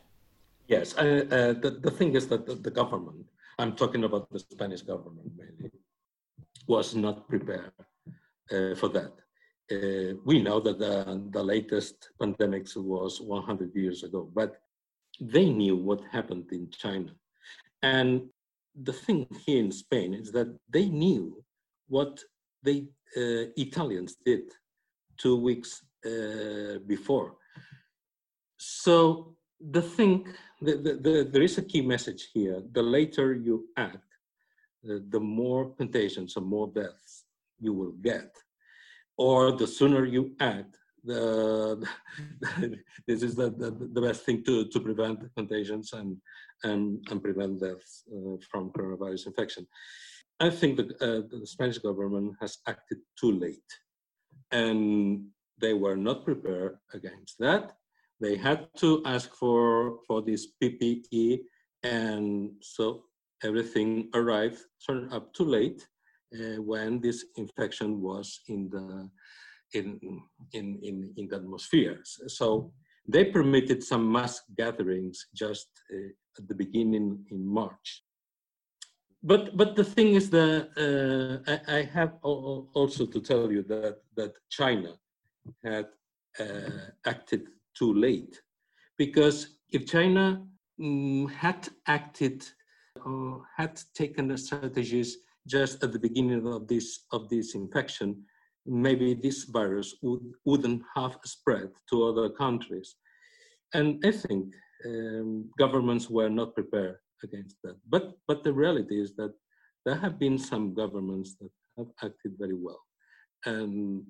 Yes, 0.68 0.98
uh, 0.98 1.54
the, 1.62 1.80
the 1.82 1.92
thing 1.92 2.16
is 2.16 2.28
that 2.28 2.46
the, 2.46 2.56
the 2.56 2.72
government, 2.72 3.26
I'm 3.58 3.74
talking 3.74 4.04
about 4.04 4.30
the 4.30 4.40
Spanish 4.40 4.82
government 4.82 5.32
mainly, 5.38 5.72
was 6.68 6.94
not 6.96 7.30
prepared 7.30 7.72
for 8.78 8.90
that 8.90 9.14
uh, 9.72 10.14
we 10.24 10.42
know 10.42 10.60
that 10.60 10.80
the, 10.80 11.30
the 11.32 11.44
latest 11.44 12.10
pandemics 12.20 12.76
was 12.78 13.20
100 13.22 13.76
years 13.76 14.04
ago, 14.04 14.30
but 14.34 14.62
they 15.20 15.50
knew 15.50 15.76
what 15.76 16.02
happened 16.12 16.46
in 16.52 16.70
China. 16.70 17.12
And 17.82 18.30
the 18.84 18.94
thing 18.94 19.28
here 19.46 19.60
in 19.60 19.72
Spain 19.72 20.14
is 20.14 20.32
that 20.32 20.56
they 20.70 20.88
knew 20.88 21.44
what 21.88 22.20
the 22.64 22.88
uh, 23.16 23.52
Italians 23.56 24.16
did 24.26 24.44
two 25.18 25.36
weeks 25.36 25.84
uh, 26.06 26.80
before. 26.86 27.36
So 28.58 29.36
the 29.60 29.82
thing, 29.82 30.28
the, 30.62 30.74
the, 30.78 30.94
the, 30.96 31.30
there 31.32 31.42
is 31.42 31.58
a 31.58 31.64
key 31.64 31.82
message 31.82 32.30
here. 32.34 32.62
The 32.72 32.84
later 32.84 33.34
you 33.34 33.68
act, 33.78 34.04
the 34.84 35.20
more 35.20 35.72
contagions 35.76 36.38
and 36.38 36.46
more 36.46 36.68
deaths 36.68 37.26
you 37.60 37.74
will 37.74 37.94
get 38.02 38.32
or 39.18 39.52
the 39.52 39.68
sooner 39.68 40.06
you 40.06 40.36
act, 40.40 40.78
the, 41.08 41.88
this 43.08 43.24
is 43.24 43.36
the, 43.36 43.50
the, 43.50 43.72
the, 43.96 44.02
best 44.02 44.26
thing 44.26 44.44
to, 44.44 44.68
to 44.68 44.80
prevent 44.80 45.20
contagions 45.36 45.94
and, 45.94 46.18
and, 46.64 47.06
and 47.10 47.24
prevent 47.24 47.60
deaths 47.60 48.04
uh, 48.14 48.36
from 48.50 48.72
coronavirus 48.72 49.28
infection. 49.28 49.66
I 50.40 50.50
think 50.50 50.78
that 50.78 50.92
uh, 51.02 51.22
the 51.32 51.46
Spanish 51.46 51.80
government 51.80 52.36
has 52.42 52.58
acted 52.68 53.00
too 53.20 53.32
late 53.32 53.70
and 54.52 55.26
they 55.60 55.74
were 55.74 55.98
not 55.98 56.26
prepared 56.26 56.78
against 56.94 57.40
that. 57.40 57.74
They 58.20 58.36
had 58.36 58.68
to 58.78 59.02
ask 59.06 59.34
for, 59.34 60.00
for 60.08 60.22
this 60.22 60.48
PPE 60.62 61.42
and 61.84 62.52
so 62.62 63.04
everything 63.44 64.10
arrived, 64.14 64.60
turned 64.86 65.14
up 65.14 65.34
too 65.34 65.46
late 65.46 65.88
uh, 66.36 66.62
when 66.62 67.00
this 67.00 67.26
infection 67.38 68.02
was 68.02 68.42
in 68.48 68.70
the 68.70 69.10
in, 69.74 70.00
in, 70.54 70.80
in, 70.84 71.14
in 71.18 71.28
the 71.28 71.38
atmosphere. 71.38 72.00
So 72.04 72.72
they 73.08 73.26
permitted 73.26 73.84
some 73.84 74.12
mass 74.12 74.42
gatherings 74.56 75.28
just 75.34 75.68
uh, 75.94 76.10
at 76.38 76.48
the 76.48 76.56
beginning 76.56 77.26
in 77.32 77.46
March. 77.46 78.04
But, 79.24 79.58
but 79.58 79.76
the 79.76 79.84
thing 79.84 80.14
is 80.14 80.30
that 80.30 80.70
uh, 80.78 81.52
I, 81.52 81.80
I, 81.80 81.82
have 81.84 82.14
also 82.22 83.06
to 83.06 83.20
tell 83.20 83.52
you 83.52 83.64
that, 83.64 83.98
that 84.16 84.34
China 84.50 84.94
had 85.64 85.88
uh, 86.40 86.70
acted 87.06 87.48
too 87.78 87.94
late. 87.94 88.40
Because 88.98 89.58
if 89.70 89.86
China 89.88 90.46
um, 90.80 91.28
had 91.28 91.68
acted 91.88 92.46
or 93.06 93.44
had 93.56 93.82
taken 93.94 94.28
the 94.28 94.38
strategies 94.38 95.18
just 95.48 95.84
at 95.84 95.94
the 95.94 96.00
beginning 96.00 96.46
of 96.48 96.68
this, 96.68 97.06
of 97.12 97.28
this 97.30 97.56
infection, 97.56 98.24
maybe 98.68 99.14
this 99.14 99.46
virus 99.46 99.96
would, 100.02 100.22
wouldn't 100.46 100.84
have 100.96 101.18
spread 101.26 101.70
to 101.90 102.06
other 102.06 102.30
countries. 102.30 102.96
And 103.74 104.04
I 104.06 104.12
think 104.12 104.54
um, 104.86 105.50
governments 105.58 106.10
were 106.10 106.30
not 106.30 106.54
prepared 106.54 106.98
against 107.24 107.56
that. 107.64 107.76
But, 107.90 108.14
but 108.28 108.44
the 108.44 108.54
reality 108.54 109.00
is 109.02 109.16
that 109.16 109.34
there 109.86 109.96
have 109.96 110.20
been 110.20 110.38
some 110.38 110.74
governments 110.74 111.36
that 111.40 111.50
have 111.78 111.88
acted 112.04 112.34
very 112.38 112.56
well. 112.56 112.82
And 113.46 114.04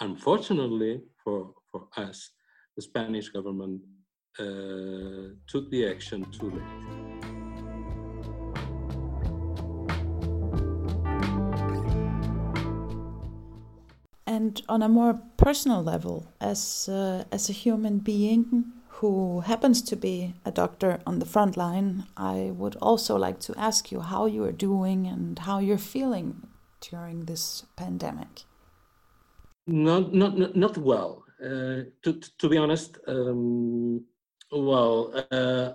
unfortunately 0.00 1.02
for, 1.22 1.54
for 1.70 1.88
us, 1.96 2.30
the 2.76 2.82
Spanish 2.82 3.28
government 3.28 3.80
uh, 4.38 5.34
took 5.46 5.70
the 5.70 5.88
action 5.88 6.24
too 6.30 6.50
late. 6.50 7.33
And 14.44 14.60
on 14.68 14.82
a 14.82 14.90
more 14.90 15.14
personal 15.38 15.82
level, 15.82 16.26
as 16.38 16.86
uh, 16.86 17.24
as 17.32 17.48
a 17.48 17.54
human 17.64 17.98
being 17.98 18.44
who 19.00 19.40
happens 19.40 19.80
to 19.82 19.96
be 19.96 20.34
a 20.44 20.50
doctor 20.50 21.00
on 21.06 21.18
the 21.18 21.24
front 21.24 21.56
line, 21.56 22.04
I 22.14 22.52
would 22.58 22.76
also 22.82 23.16
like 23.16 23.40
to 23.46 23.54
ask 23.56 23.90
you 23.90 24.00
how 24.00 24.26
you 24.26 24.44
are 24.44 24.58
doing 24.68 25.06
and 25.06 25.38
how 25.38 25.60
you're 25.60 25.86
feeling 25.94 26.42
during 26.90 27.24
this 27.24 27.64
pandemic. 27.76 28.44
Not 29.66 30.12
not 30.12 30.54
not 30.54 30.76
well. 30.76 31.24
Uh, 31.40 31.88
to 32.02 32.10
to 32.40 32.48
be 32.48 32.58
honest, 32.58 32.98
um, 33.08 34.04
well, 34.52 34.96
uh, 35.32 35.72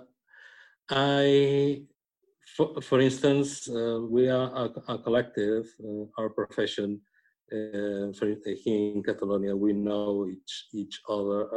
I 0.88 1.82
for, 2.56 2.80
for 2.80 3.00
instance, 3.00 3.68
uh, 3.68 3.98
we 4.08 4.28
are 4.28 4.48
a, 4.62 4.92
a 4.94 4.98
collective, 4.98 5.66
uh, 5.82 6.04
our 6.18 6.28
profession 6.28 7.00
uh, 7.52 8.12
for 8.12 8.26
here 8.44 8.92
in 8.94 9.02
Catalonia, 9.02 9.56
we 9.56 9.72
know 9.72 10.28
each 10.28 10.66
each 10.72 11.00
other. 11.08 11.48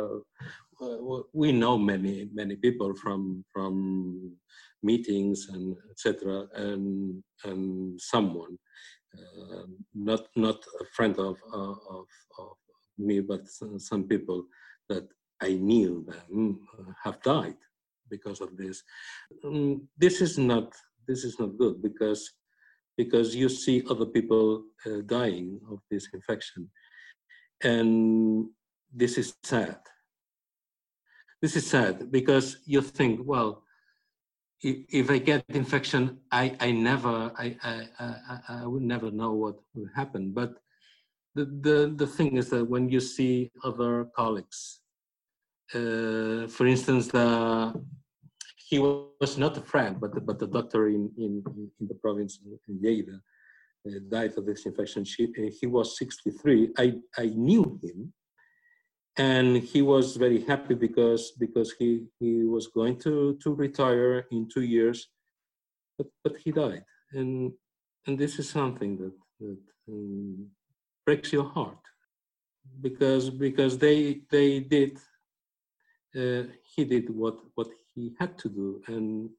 Uh, 0.81 1.21
we 1.33 1.51
know 1.51 1.77
many 1.77 2.29
many 2.33 2.55
people 2.55 2.95
from 2.95 3.45
from 3.53 4.35
meetings 4.81 5.47
and 5.49 5.75
etc. 5.91 6.47
And 6.55 7.23
and 7.45 7.99
someone, 8.01 8.57
uh, 9.17 9.65
not 9.93 10.27
not 10.35 10.59
a 10.81 10.85
friend 10.95 11.17
of, 11.19 11.37
of, 11.53 11.77
of 12.39 12.57
me, 12.97 13.19
but 13.19 13.47
some, 13.77 14.03
people 14.03 14.45
that 14.89 15.07
I 15.41 15.53
knew 15.53 16.05
them 16.07 16.67
have 17.03 17.21
died 17.21 17.57
because 18.09 18.41
of 18.41 18.57
this. 18.57 18.83
Um, 19.43 19.87
this 19.97 20.21
is 20.21 20.37
not 20.37 20.73
this 21.07 21.23
is 21.23 21.39
not 21.39 21.57
good 21.57 21.81
because 21.81 22.31
because 22.97 23.35
you 23.35 23.49
see 23.49 23.83
other 23.89 24.05
people 24.05 24.63
uh, 24.85 25.01
dying 25.05 25.59
of 25.71 25.79
this 25.89 26.07
infection. 26.13 26.69
And 27.63 28.49
this 28.93 29.17
is 29.17 29.35
sad. 29.43 29.79
This 31.41 31.55
is 31.55 31.69
sad 31.69 32.11
because 32.11 32.57
you 32.65 32.81
think, 32.81 33.21
well, 33.23 33.63
if, 34.61 34.77
if 34.89 35.09
I 35.09 35.17
get 35.17 35.43
infection, 35.49 36.19
I, 36.31 36.55
I 36.59 36.71
never, 36.71 37.31
I, 37.37 37.57
I, 37.63 37.87
I, 37.99 38.39
I 38.49 38.65
would 38.65 38.83
never 38.83 39.11
know 39.11 39.33
what 39.33 39.55
will 39.73 39.89
happen. 39.95 40.31
But 40.31 40.53
the, 41.35 41.45
the, 41.45 41.93
the 41.95 42.07
thing 42.07 42.37
is 42.37 42.49
that 42.51 42.63
when 42.63 42.89
you 42.89 42.99
see 42.99 43.51
other 43.63 44.05
colleagues, 44.15 44.81
uh, 45.73 46.47
for 46.47 46.65
instance, 46.67 47.07
the 47.07 47.73
he 48.73 48.79
was 48.79 49.37
not 49.37 49.55
a 49.61 49.65
friend, 49.73 49.93
but 50.01 50.11
but 50.27 50.37
the 50.39 50.51
doctor 50.57 50.81
in, 50.97 51.03
in, 51.25 51.31
in 51.79 51.85
the 51.91 51.97
province 52.05 52.33
in 52.69 52.75
Lleida 52.83 53.17
uh, 53.87 53.99
died 54.15 54.33
of 54.37 54.43
this 54.47 54.65
infection. 54.69 55.01
She, 55.05 55.23
uh, 55.39 55.51
he 55.59 55.67
was 55.67 55.87
63. 55.99 56.69
I, 56.83 56.87
I 57.23 57.25
knew 57.47 57.65
him, 57.83 57.99
and 59.31 59.49
he 59.71 59.81
was 59.93 60.05
very 60.25 60.41
happy 60.51 60.75
because 60.87 61.23
because 61.43 61.69
he, 61.79 61.89
he 62.19 62.31
was 62.55 62.65
going 62.77 62.95
to, 63.05 63.37
to 63.43 63.49
retire 63.65 64.25
in 64.31 64.49
two 64.53 64.65
years, 64.75 64.97
but, 65.97 66.07
but 66.23 66.33
he 66.43 66.49
died. 66.51 66.85
And, 67.17 67.51
and 68.07 68.17
this 68.17 68.33
is 68.41 68.49
something 68.49 68.91
that, 69.01 69.15
that 69.41 69.63
um, 69.91 70.47
breaks 71.05 71.31
your 71.31 71.49
heart 71.57 71.83
because 72.81 73.25
because 73.29 73.73
they 73.77 73.99
they 74.31 74.49
did 74.75 74.93
uh, 76.19 76.43
he 76.73 76.81
did 76.93 77.05
what 77.21 77.37
what 77.55 77.67
he 77.95 78.13
had 78.19 78.37
to 78.39 78.49
do 78.49 78.81
and 78.87 79.29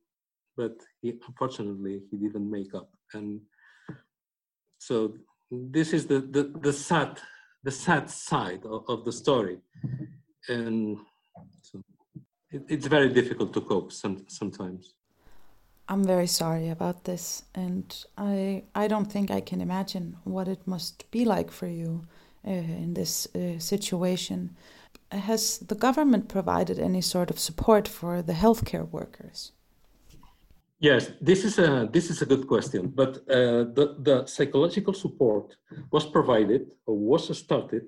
but 0.56 0.76
he 1.02 1.18
unfortunately 1.26 2.02
he 2.10 2.16
didn't 2.16 2.50
make 2.50 2.74
up. 2.74 2.90
And 3.12 3.40
so 4.78 5.14
this 5.50 5.92
is 5.92 6.06
the 6.06 6.20
the, 6.20 6.44
the 6.60 6.72
sad 6.72 7.20
the 7.64 7.70
sad 7.70 8.10
side 8.10 8.64
of, 8.64 8.84
of 8.88 9.04
the 9.04 9.12
story. 9.12 9.58
And 10.48 10.98
so 11.62 11.80
it, 12.50 12.62
it's 12.68 12.86
very 12.86 13.08
difficult 13.08 13.52
to 13.54 13.60
cope 13.62 13.90
some, 13.92 14.24
sometimes. 14.28 14.94
I'm 15.88 16.04
very 16.04 16.26
sorry 16.26 16.70
about 16.70 17.04
this 17.04 17.42
and 17.54 17.84
i 18.16 18.62
i 18.74 18.88
don't 18.88 19.12
think 19.12 19.30
i 19.30 19.42
can 19.42 19.60
imagine 19.60 20.16
what 20.24 20.48
it 20.48 20.66
must 20.66 21.10
be 21.10 21.26
like 21.26 21.50
for 21.50 21.66
you 21.66 22.06
uh, 22.46 22.50
in 22.84 22.94
this 22.94 23.28
uh, 23.34 23.58
situation 23.58 24.56
has 25.20 25.58
the 25.58 25.74
government 25.74 26.28
provided 26.28 26.78
any 26.78 27.00
sort 27.00 27.30
of 27.30 27.38
support 27.38 27.88
for 27.88 28.22
the 28.22 28.32
healthcare 28.32 28.88
workers? 28.90 29.52
Yes, 30.80 31.12
this 31.20 31.44
is 31.44 31.58
a 31.58 31.88
this 31.90 32.10
is 32.10 32.20
a 32.22 32.26
good 32.26 32.46
question. 32.46 32.88
But 32.88 33.16
uh, 33.30 33.64
the 33.76 33.96
the 34.02 34.26
psychological 34.26 34.92
support 34.92 35.56
was 35.90 36.04
provided 36.04 36.72
or 36.86 36.96
was 36.98 37.36
started 37.38 37.86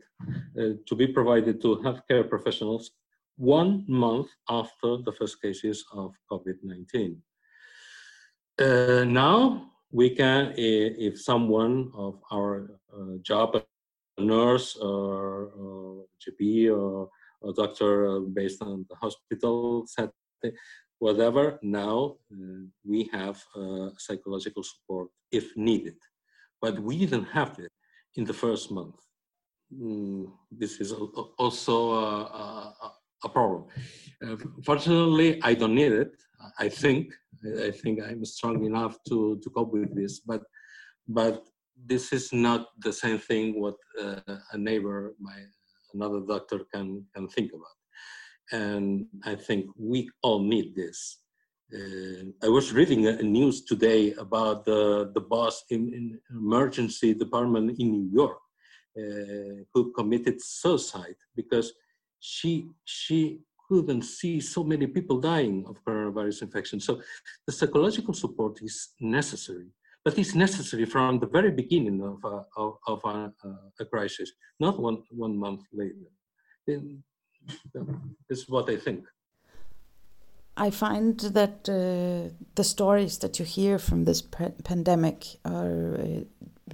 uh, 0.58 0.80
to 0.86 0.94
be 0.96 1.06
provided 1.06 1.60
to 1.62 1.76
healthcare 1.84 2.28
professionals 2.28 2.92
one 3.36 3.84
month 3.86 4.28
after 4.48 4.96
the 5.04 5.12
first 5.12 5.42
cases 5.42 5.84
of 5.92 6.14
COVID 6.30 6.56
nineteen. 6.62 7.22
Uh, 8.58 9.04
now 9.04 9.72
we 9.90 10.10
can, 10.10 10.54
if 10.56 11.20
someone 11.20 11.90
of 11.94 12.20
our 12.32 12.80
uh, 12.92 13.18
job 13.22 13.56
a 13.56 13.62
nurse 14.20 14.76
or, 14.76 15.52
or 15.58 16.04
GP 16.20 16.70
or, 16.70 17.08
or 17.40 17.53
doctor 17.53 18.07
uh, 18.09 18.20
based 18.20 18.62
on 18.62 18.87
the 18.88 18.96
hospital 18.96 19.85
setting, 19.87 20.57
whatever. 20.99 21.59
Now 21.62 22.16
uh, 22.33 22.66
we 22.85 23.09
have 23.12 23.42
uh, 23.55 23.90
psychological 23.99 24.62
support 24.62 25.09
if 25.31 25.57
needed, 25.57 25.96
but 26.61 26.79
we 26.79 26.99
didn't 26.99 27.27
have 27.27 27.59
it 27.59 27.72
in 28.16 28.25
the 28.25 28.35
first 28.35 28.70
month. 28.70 28.96
Mm, 29.72 30.31
this 30.51 30.81
is 30.81 30.92
also 31.38 31.92
a, 31.92 32.09
a, 32.85 32.92
a 33.25 33.29
problem. 33.29 33.64
Uh, 34.25 34.37
fortunately, 34.64 35.40
I 35.42 35.55
don't 35.55 35.75
need 35.75 35.92
it. 35.92 36.12
I 36.59 36.68
think 36.68 37.12
I 37.66 37.70
think 37.70 38.01
I'm 38.03 38.25
strong 38.25 38.64
enough 38.64 38.96
to 39.09 39.38
to 39.42 39.51
cope 39.51 39.72
with 39.72 39.94
this, 39.94 40.20
but 40.20 40.42
but 41.09 41.44
this 41.77 42.12
is 42.12 42.33
not 42.33 42.68
the 42.79 42.92
same 42.92 43.18
thing 43.18 43.61
what 43.61 43.77
uh, 44.01 44.37
a 44.53 44.59
neighbor, 44.59 45.14
my 45.20 45.38
another 45.96 46.20
doctor 46.32 46.59
can 46.72 46.87
can 47.14 47.26
think 47.35 47.50
about. 47.59 47.76
And 48.61 49.06
I 49.24 49.35
think 49.46 49.62
we 49.92 49.98
all 50.24 50.40
need 50.54 50.68
this. 50.82 50.98
Uh, 51.76 52.22
I 52.46 52.48
was 52.48 52.72
reading 52.78 53.00
a, 53.09 53.14
news 53.22 53.56
today 53.72 54.02
about 54.26 54.64
the 54.68 55.11
the 55.16 55.24
boss 55.35 55.56
in, 55.74 55.82
in 55.98 56.04
emergency 56.30 57.11
department 57.24 57.66
in 57.80 57.87
New 57.96 58.09
York 58.22 58.40
uh, 59.02 59.56
who 59.72 59.92
committed 59.98 60.37
suicide 60.40 61.18
because 61.35 61.68
she 62.20 62.52
she 62.85 63.20
couldn't 63.68 64.04
see 64.18 64.40
so 64.40 64.62
many 64.72 64.87
people 64.87 65.18
dying 65.20 65.64
of 65.68 65.82
coronavirus 65.85 66.42
infection. 66.42 66.78
So 66.78 66.92
the 67.46 67.52
psychological 67.52 68.14
support 68.14 68.62
is 68.62 68.76
necessary 69.00 69.70
but 70.06 70.16
it's 70.20 70.36
necessary 70.36 70.84
from 70.84 71.18
the 71.18 71.26
very 71.26 71.50
beginning 71.50 72.00
of 72.00 72.18
a, 72.32 72.44
of, 72.56 72.78
of 72.86 73.00
a, 73.04 73.32
a, 73.80 73.84
crisis, 73.86 74.30
not 74.60 74.78
one, 74.78 75.02
one 75.10 75.36
month 75.36 75.62
later. 75.72 76.06
this 76.68 78.38
is 78.38 78.48
what 78.48 78.70
I 78.70 78.76
think. 78.76 79.04
I 80.56 80.70
find 80.70 81.18
that 81.18 81.68
uh, 81.68 82.32
the 82.54 82.62
stories 82.62 83.18
that 83.18 83.40
you 83.40 83.44
hear 83.44 83.80
from 83.80 84.04
this 84.04 84.22
pandemic 84.62 85.38
are 85.44 85.96
uh, 85.98 86.20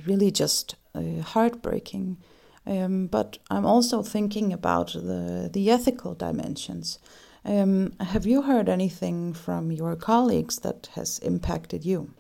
really 0.07 0.31
just 0.31 0.77
uh, 0.95 1.23
heartbreaking. 1.23 2.19
Um, 2.67 3.07
but 3.07 3.39
I'm 3.51 3.65
also 3.65 4.03
thinking 4.03 4.53
about 4.53 4.93
the, 4.93 5.49
the 5.51 5.71
ethical 5.71 6.13
dimensions. 6.15 6.99
Um, 7.47 7.95
have 7.99 8.27
you 8.27 8.43
heard 8.43 8.69
anything 8.69 9.33
from 9.33 9.73
your 9.73 9.97
colleagues 9.97 10.59
that 10.59 10.91
has 10.97 11.19
impacted 11.21 11.87
you? 11.87 12.13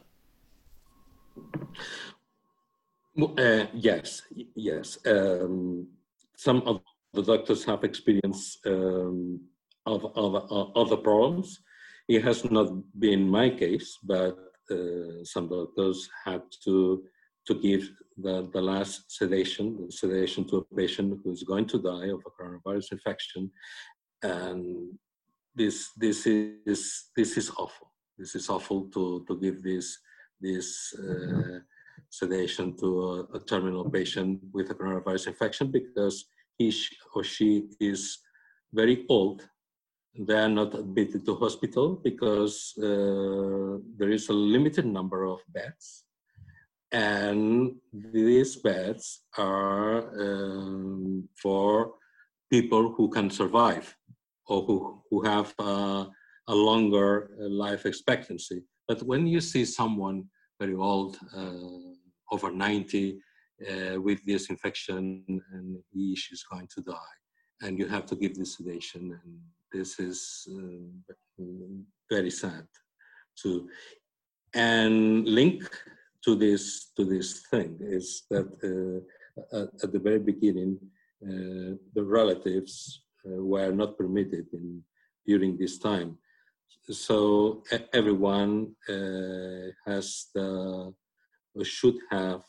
Uh, 3.20 3.66
yes, 3.74 4.22
yes. 4.54 4.98
Um, 5.06 5.86
some 6.36 6.62
of 6.62 6.80
the 7.12 7.22
doctors 7.22 7.64
have 7.64 7.84
experienced 7.84 8.58
um, 8.66 9.40
other, 9.86 10.08
other, 10.16 10.42
other 10.74 10.96
problems. 10.96 11.60
It 12.08 12.24
has 12.24 12.50
not 12.50 12.72
been 12.98 13.28
my 13.28 13.50
case, 13.50 13.98
but 14.02 14.38
uh, 14.70 15.24
some 15.24 15.48
doctors 15.48 16.08
had 16.24 16.42
to 16.64 17.04
to 17.44 17.54
give 17.56 17.90
the, 18.16 18.48
the 18.52 18.60
last 18.60 19.10
sedation, 19.10 19.90
sedation 19.90 20.48
to 20.48 20.58
a 20.58 20.76
patient 20.76 21.18
who's 21.24 21.42
going 21.42 21.66
to 21.66 21.82
die 21.82 22.08
of 22.08 22.22
a 22.24 22.30
coronavirus 22.30 22.92
infection, 22.92 23.50
and 24.22 24.92
this 25.54 25.90
this 25.96 26.26
is 26.26 27.10
this 27.16 27.36
is 27.36 27.50
awful. 27.50 27.88
This 28.18 28.34
is 28.34 28.48
awful 28.48 28.88
to 28.94 29.24
to 29.26 29.38
give 29.38 29.62
this 29.62 29.98
this 30.42 30.92
uh, 30.98 31.60
sedation 32.10 32.76
to 32.78 32.86
a, 33.32 33.36
a, 33.36 33.40
terminal 33.40 33.88
patient 33.88 34.40
with 34.52 34.70
a 34.70 34.74
coronavirus 34.74 35.28
infection 35.28 35.70
because 35.70 36.26
he 36.58 36.74
or 37.14 37.24
she 37.24 37.68
is 37.80 38.18
very 38.72 39.06
old. 39.08 39.48
They 40.14 40.34
are 40.34 40.48
not 40.48 40.74
admitted 40.74 41.24
to 41.24 41.36
hospital 41.36 42.00
because 42.02 42.74
uh, 42.78 43.78
there 43.96 44.10
is 44.10 44.28
a 44.28 44.34
limited 44.34 44.84
number 44.84 45.24
of 45.24 45.40
beds, 45.48 46.04
and 46.92 47.76
these 47.92 48.56
beds 48.56 49.22
are 49.38 50.12
um, 50.20 51.28
for 51.42 51.94
people 52.50 52.92
who 52.92 53.08
can 53.08 53.30
survive 53.30 53.96
or 54.46 54.62
who, 54.66 55.02
who 55.08 55.22
have 55.22 55.54
uh, 55.58 56.04
a 56.48 56.54
longer 56.54 57.30
life 57.38 57.86
expectancy. 57.86 58.62
But 58.86 59.02
when 59.02 59.26
you 59.26 59.40
see 59.40 59.64
someone 59.64 60.24
very 60.62 60.76
old, 60.76 61.12
uh, 61.36 62.34
over 62.34 62.50
90, 62.50 63.20
uh, 63.68 64.00
with 64.00 64.20
this 64.24 64.44
infection 64.54 65.02
and 65.52 65.68
he 65.92 66.12
is 66.34 66.44
going 66.50 66.68
to 66.74 66.80
die, 66.80 67.14
and 67.62 67.78
you 67.78 67.86
have 67.86 68.06
to 68.06 68.16
give 68.22 68.34
this 68.34 68.56
sedation, 68.56 69.02
and 69.22 69.34
this 69.72 69.90
is 69.98 70.18
uh, 70.56 71.44
very 72.14 72.30
sad 72.30 72.66
too. 73.40 73.68
And 74.54 75.26
link 75.40 75.60
to 76.24 76.32
this 76.44 76.64
to 76.96 77.02
this 77.14 77.28
thing 77.50 77.72
is 77.98 78.06
that 78.32 78.48
uh, 78.70 78.98
at, 79.58 79.68
at, 79.84 79.90
the 79.94 80.02
very 80.08 80.22
beginning, 80.32 80.72
uh, 81.28 81.70
the 81.96 82.04
relatives 82.20 82.72
uh, 83.26 83.42
were 83.52 83.72
not 83.80 83.96
permitted 84.00 84.46
in, 84.58 84.66
during 85.26 85.52
this 85.56 85.74
time. 85.90 86.10
So 86.90 87.62
everyone 87.92 88.74
uh, 88.88 89.70
has 89.86 90.26
the, 90.34 90.92
should 91.62 91.98
have 92.10 92.42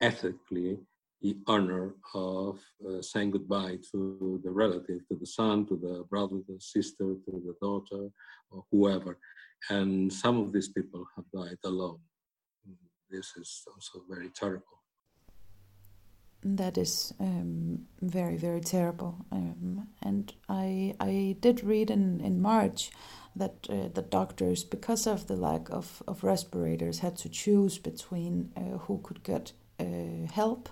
ethically 0.00 0.78
the 1.22 1.36
honor 1.46 1.94
of 2.14 2.60
uh, 2.86 3.00
saying 3.00 3.30
goodbye 3.30 3.78
to 3.90 4.40
the 4.44 4.50
relative, 4.50 5.00
to 5.08 5.16
the 5.18 5.26
son, 5.26 5.66
to 5.66 5.76
the 5.76 6.04
brother, 6.10 6.36
to 6.46 6.54
the 6.54 6.60
sister, 6.60 7.14
to 7.24 7.42
the 7.46 7.54
daughter, 7.60 8.10
or 8.50 8.64
whoever. 8.70 9.18
And 9.70 10.12
some 10.12 10.38
of 10.38 10.52
these 10.52 10.68
people 10.68 11.06
have 11.16 11.24
died 11.34 11.58
alone. 11.64 11.98
This 13.10 13.32
is 13.36 13.62
also 13.72 14.02
very 14.08 14.30
terrible 14.30 14.76
that 16.54 16.78
is 16.78 17.12
um, 17.18 17.86
very 18.02 18.36
very 18.36 18.60
terrible 18.60 19.16
um, 19.32 19.88
and 20.02 20.32
I 20.48 20.94
I 21.00 21.36
did 21.40 21.64
read 21.64 21.90
in 21.90 22.20
in 22.20 22.40
March 22.40 22.90
that 23.36 23.66
uh, 23.68 23.88
the 23.94 24.02
doctors 24.02 24.64
because 24.64 25.06
of 25.06 25.26
the 25.26 25.36
lack 25.36 25.68
of, 25.70 26.02
of 26.08 26.24
respirators 26.24 27.00
had 27.00 27.16
to 27.16 27.28
choose 27.28 27.78
between 27.78 28.50
uh, 28.56 28.78
who 28.78 28.98
could 29.02 29.22
get 29.22 29.52
uh, 29.78 29.84
help 30.32 30.68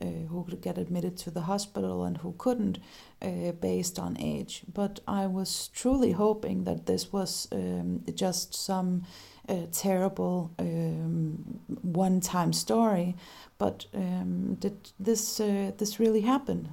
uh, 0.00 0.04
who 0.30 0.44
could 0.44 0.60
get 0.60 0.78
admitted 0.78 1.16
to 1.16 1.30
the 1.30 1.42
hospital 1.42 2.04
and 2.04 2.18
who 2.18 2.34
couldn't 2.38 2.78
uh, 3.22 3.52
based 3.52 3.98
on 3.98 4.16
age 4.20 4.62
but 4.72 5.00
I 5.08 5.26
was 5.26 5.68
truly 5.68 6.12
hoping 6.12 6.64
that 6.64 6.86
this 6.86 7.12
was 7.12 7.48
um, 7.52 8.04
just 8.14 8.54
some 8.54 9.04
a 9.48 9.66
terrible 9.72 10.52
um, 10.58 11.60
one-time 11.82 12.52
story, 12.52 13.16
but 13.58 13.86
um, 13.94 14.54
did 14.54 14.92
this 15.00 15.40
uh, 15.40 15.72
this 15.78 15.98
really 15.98 16.20
happen? 16.20 16.72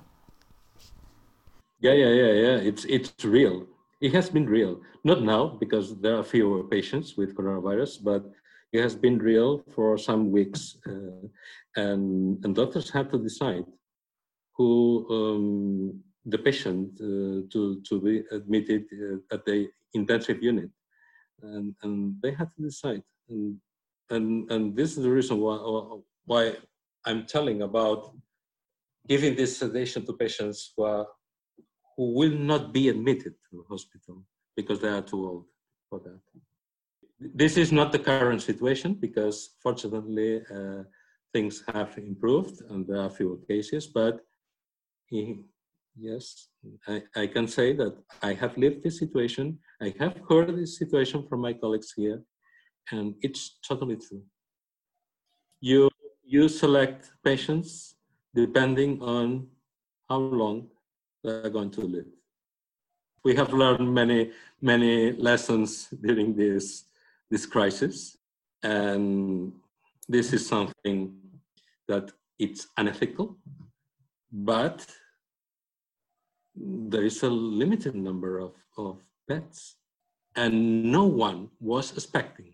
Yeah, 1.79 1.93
yeah, 1.93 2.09
yeah, 2.09 2.33
yeah. 2.33 2.57
It's 2.57 2.85
it's 2.85 3.25
real. 3.25 3.67
It 4.01 4.13
has 4.13 4.29
been 4.29 4.45
real. 4.45 4.81
Not 5.03 5.23
now 5.23 5.57
because 5.59 5.99
there 5.99 6.15
are 6.15 6.23
fewer 6.23 6.63
patients 6.63 7.17
with 7.17 7.35
coronavirus, 7.35 8.03
but 8.03 8.23
it 8.71 8.81
has 8.81 8.95
been 8.95 9.17
real 9.17 9.63
for 9.75 9.97
some 9.97 10.31
weeks, 10.31 10.77
uh, 10.87 11.27
and 11.75 12.43
and 12.45 12.55
doctors 12.55 12.89
have 12.91 13.09
to 13.11 13.17
decide 13.17 13.65
who 14.55 15.05
um, 15.09 16.03
the 16.25 16.37
patient 16.37 16.91
uh, 17.01 17.47
to 17.51 17.81
to 17.87 18.01
be 18.01 18.23
admitted 18.31 18.85
uh, 18.93 19.35
at 19.35 19.45
the 19.45 19.67
intensive 19.93 20.43
unit 20.43 20.69
and 21.41 21.75
and 21.83 22.15
they 22.21 22.31
had 22.31 22.49
to 22.55 22.61
decide 22.61 23.03
and 23.29 23.57
and 24.09 24.51
and 24.51 24.75
this 24.75 24.97
is 24.97 25.03
the 25.03 25.09
reason 25.09 25.37
why 25.39 25.57
why 26.25 26.55
i'm 27.05 27.25
telling 27.25 27.61
about 27.61 28.11
giving 29.07 29.35
this 29.35 29.57
sedation 29.57 30.05
to 30.05 30.13
patients 30.13 30.73
who 30.75 30.83
are 30.83 31.07
who 31.99 32.13
will 32.19 32.37
not 32.51 32.73
be 32.73 32.87
admitted 32.87 33.33
to 33.49 33.59
a 33.61 33.67
hospital 33.73 34.23
because 34.55 34.79
they 34.79 34.93
are 34.97 35.01
too 35.01 35.21
old 35.29 35.45
for 35.89 35.99
that 36.05 36.19
this 37.43 37.57
is 37.57 37.71
not 37.79 37.91
the 37.91 37.99
current 37.99 38.41
situation 38.41 38.93
because 38.93 39.37
fortunately 39.61 40.41
uh, 40.57 40.83
things 41.33 41.63
have 41.73 41.97
improved 41.97 42.61
and 42.69 42.87
there 42.87 43.01
are 43.01 43.09
fewer 43.09 43.39
cases 43.49 43.87
but 43.99 44.15
Yes, 46.01 46.47
I, 46.87 47.03
I 47.15 47.27
can 47.27 47.47
say 47.47 47.73
that 47.73 47.93
I 48.21 48.33
have 48.33 48.57
lived 48.57 48.83
this 48.83 48.99
situation. 48.99 49.59
I 49.81 49.93
have 49.99 50.15
heard 50.29 50.55
this 50.55 50.77
situation 50.77 51.25
from 51.27 51.41
my 51.41 51.53
colleagues 51.53 51.91
here, 51.95 52.21
and 52.91 53.15
it's 53.21 53.59
totally 53.67 53.97
true. 53.97 54.23
You, 55.59 55.89
you 56.23 56.47
select 56.47 57.11
patients 57.23 57.95
depending 58.33 59.01
on 59.01 59.47
how 60.07 60.19
long 60.19 60.69
they're 61.23 61.49
going 61.49 61.71
to 61.71 61.81
live. 61.81 62.05
We 63.23 63.35
have 63.35 63.51
learned 63.53 63.93
many, 63.93 64.31
many 64.61 65.11
lessons 65.13 65.87
during 66.01 66.35
this, 66.35 66.85
this 67.29 67.45
crisis, 67.45 68.17
and 68.63 69.53
this 70.07 70.33
is 70.33 70.47
something 70.47 71.15
that 71.87 72.11
it's 72.37 72.67
unethical, 72.77 73.37
but 74.31 74.85
there 76.55 77.03
is 77.03 77.23
a 77.23 77.29
limited 77.29 77.95
number 77.95 78.39
of, 78.39 78.53
of 78.77 79.01
beds, 79.27 79.75
and 80.35 80.83
no 80.83 81.05
one 81.05 81.49
was 81.59 81.91
expecting 81.91 82.53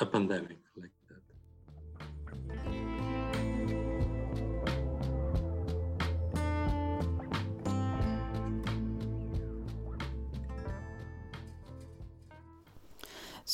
a 0.00 0.06
pandemic 0.06 0.58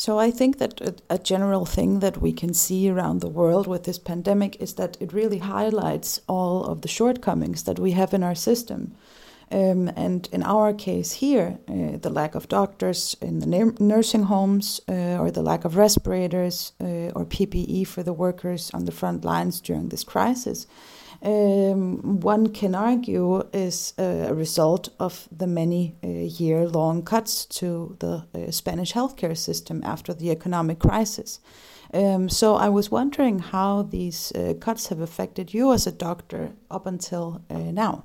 So 0.04 0.18
I 0.18 0.30
think 0.30 0.58
that 0.58 0.82
a, 0.82 0.94
a, 1.08 1.18
general 1.18 1.64
thing 1.64 2.00
that 2.00 2.20
we 2.20 2.30
can 2.30 2.52
see 2.52 2.90
around 2.90 3.20
the 3.22 3.36
world 3.40 3.66
with 3.66 3.84
this 3.84 3.98
pandemic 3.98 4.60
is 4.60 4.74
that 4.74 4.98
it 5.00 5.14
really 5.14 5.38
highlights 5.38 6.20
all 6.28 6.66
of 6.66 6.82
the 6.82 6.88
shortcomings 6.88 7.62
that 7.62 7.78
we 7.78 7.92
have 7.92 8.12
in 8.12 8.22
our 8.22 8.34
system. 8.34 8.94
Um, 9.50 9.88
and 9.96 10.28
in 10.30 10.42
our 10.42 10.74
case 10.74 11.12
here, 11.12 11.56
uh, 11.68 11.96
the 11.96 12.10
lack 12.10 12.34
of 12.34 12.48
doctors 12.48 13.16
in 13.22 13.38
the 13.38 13.72
nursing 13.80 14.24
homes, 14.24 14.78
uh, 14.90 15.16
or 15.22 15.30
the 15.30 15.42
lack 15.42 15.64
of 15.64 15.76
respirators 15.76 16.74
uh, 16.82 17.16
or 17.16 17.24
PPE 17.24 17.86
for 17.86 18.02
the 18.02 18.12
workers 18.12 18.70
on 18.74 18.84
the 18.84 18.92
front 18.92 19.24
lines 19.24 19.58
during 19.58 19.88
this 19.88 20.04
crisis, 20.04 20.66
um, 21.24 22.20
one 22.20 22.48
can 22.48 22.74
argue 22.74 23.42
is 23.52 23.94
a 23.98 24.34
result 24.34 24.88
of 24.98 25.28
the 25.30 25.46
many 25.46 25.96
uh, 26.04 26.08
year 26.08 26.68
long 26.68 27.02
cuts 27.02 27.46
to 27.46 27.96
the 28.00 28.26
uh, 28.34 28.50
Spanish 28.50 28.92
healthcare 28.92 29.36
system 29.36 29.82
after 29.84 30.14
the 30.14 30.30
economic 30.30 30.78
crisis. 30.78 31.40
Um, 31.92 32.28
so 32.28 32.56
I 32.56 32.68
was 32.68 32.90
wondering 32.90 33.38
how 33.38 33.82
these 33.82 34.32
uh, 34.32 34.54
cuts 34.60 34.88
have 34.88 35.00
affected 35.00 35.54
you 35.54 35.72
as 35.72 35.86
a 35.86 35.92
doctor 35.92 36.52
up 36.70 36.86
until 36.86 37.42
now. 37.50 38.04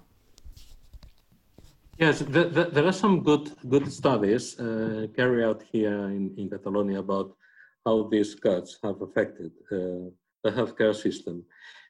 Yes, 1.99 2.19
the, 2.19 2.45
the, 2.45 2.69
there 2.71 2.85
are 2.85 2.93
some 2.93 3.23
good 3.23 3.51
good 3.67 3.91
studies 3.91 4.57
uh, 4.57 5.07
carried 5.17 5.43
out 5.43 5.61
here 5.69 6.05
in, 6.05 6.33
in 6.37 6.49
Catalonia 6.49 6.99
about 6.99 7.35
how 7.85 8.07
these 8.09 8.35
cuts 8.35 8.77
have 8.81 9.01
affected 9.01 9.51
uh, 9.69 10.07
the 10.43 10.51
healthcare 10.51 10.95
system. 10.95 11.43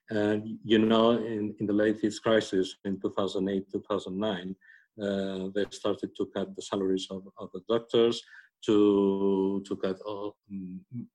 And 0.10 0.58
you 0.64 0.80
know, 0.80 1.12
in, 1.12 1.56
in 1.60 1.66
the 1.68 1.74
latest 1.74 2.24
crisis 2.24 2.76
in 2.86 3.00
2008, 3.00 3.72
2009, 3.72 4.56
uh, 5.02 5.50
they 5.54 5.66
started 5.70 6.16
to 6.18 6.26
cut 6.36 6.56
the 6.56 6.62
salaries 6.62 7.08
of, 7.10 7.24
of 7.38 7.50
the 7.54 7.62
doctors, 7.70 8.22
to 8.66 9.64
to 9.66 9.76
cut 9.78 10.00
all, 10.06 10.36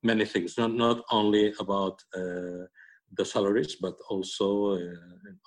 many 0.03 0.25
things, 0.25 0.57
not 0.57 0.73
not 0.73 1.03
only 1.11 1.53
about 1.61 2.03
uh, 2.17 2.65
the 3.17 3.25
salaries, 3.25 3.77
but 3.77 3.97
also 4.09 4.77
uh, 4.77 4.95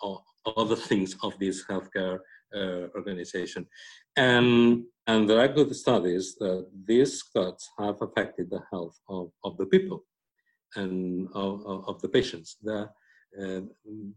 all, 0.02 0.24
other 0.56 0.76
things 0.76 1.16
of 1.24 1.38
this 1.40 1.66
healthcare 1.66 2.20
uh, 2.56 2.88
organization. 2.96 3.66
And 4.16 4.84
and 5.08 5.30
there 5.30 5.40
are 5.40 5.48
good 5.48 5.76
studies 5.76 6.36
that 6.36 6.68
these 6.86 7.24
cuts 7.24 7.70
have 7.80 8.02
affected 8.02 8.50
the 8.50 8.62
health 8.72 9.00
of, 9.08 9.32
of 9.44 9.58
the 9.58 9.66
people 9.66 10.04
and 10.76 11.30
of, 11.34 11.66
of 11.66 12.02
the 12.02 12.10
patients. 12.10 12.58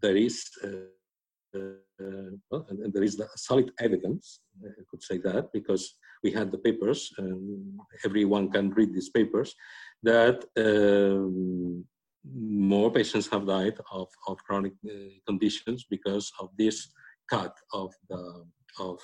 There 0.03 0.17
is 0.17 0.37
uh, 0.65 1.59
uh, 1.59 2.31
well, 2.51 2.67
there 2.95 3.03
is 3.03 3.21
solid 3.37 3.73
evidence, 3.81 4.41
I 4.65 4.83
could 4.91 5.03
say 5.03 5.19
that, 5.19 5.53
because 5.53 5.97
we 6.23 6.31
had 6.31 6.51
the 6.53 6.59
papers, 6.59 7.11
and 7.19 7.79
everyone 8.05 8.51
can 8.51 8.71
read 8.71 8.95
these 8.95 9.11
papers, 9.11 9.55
that 10.03 10.45
um, 10.57 11.85
more 12.33 12.91
patients 12.91 13.29
have 13.29 13.47
died 13.47 13.79
of, 13.93 14.09
of 14.29 14.39
chronic 14.45 14.73
uh, 14.87 14.93
conditions 15.27 15.87
because 15.91 16.33
of 16.41 16.51
this 16.57 16.89
cut 17.29 17.55
of 17.73 17.95
the 18.09 18.45
of 18.79 18.99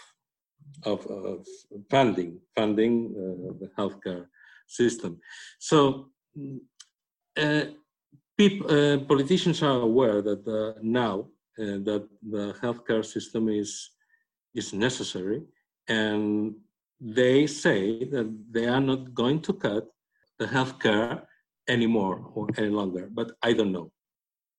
of, 0.85 1.07
of 1.07 1.47
funding 1.91 2.41
funding 2.57 2.95
uh, 3.15 3.53
the 3.61 3.71
healthcare 3.79 4.27
system. 4.67 5.19
So 5.59 6.11
uh, 7.37 7.65
people, 8.37 8.67
uh, 8.71 8.99
politicians 8.99 9.63
are 9.63 9.81
aware 9.81 10.23
that 10.23 10.47
uh, 10.47 10.79
now 10.83 11.29
uh, 11.59 11.81
that 11.89 12.09
the 12.23 12.55
healthcare 12.63 13.05
system 13.05 13.49
is 13.49 13.91
is 14.55 14.73
necessary, 14.73 15.43
and 15.89 16.55
they 17.01 17.47
say 17.47 18.05
that 18.05 18.29
they 18.51 18.67
are 18.67 18.81
not 18.81 19.15
going 19.15 19.41
to 19.41 19.53
cut 19.53 19.87
the 20.39 20.47
healthcare 20.47 21.23
anymore 21.69 22.31
or 22.35 22.49
any 22.57 22.69
longer. 22.69 23.09
But 23.13 23.33
I 23.43 23.53
don't 23.53 23.73
know. 23.73 23.91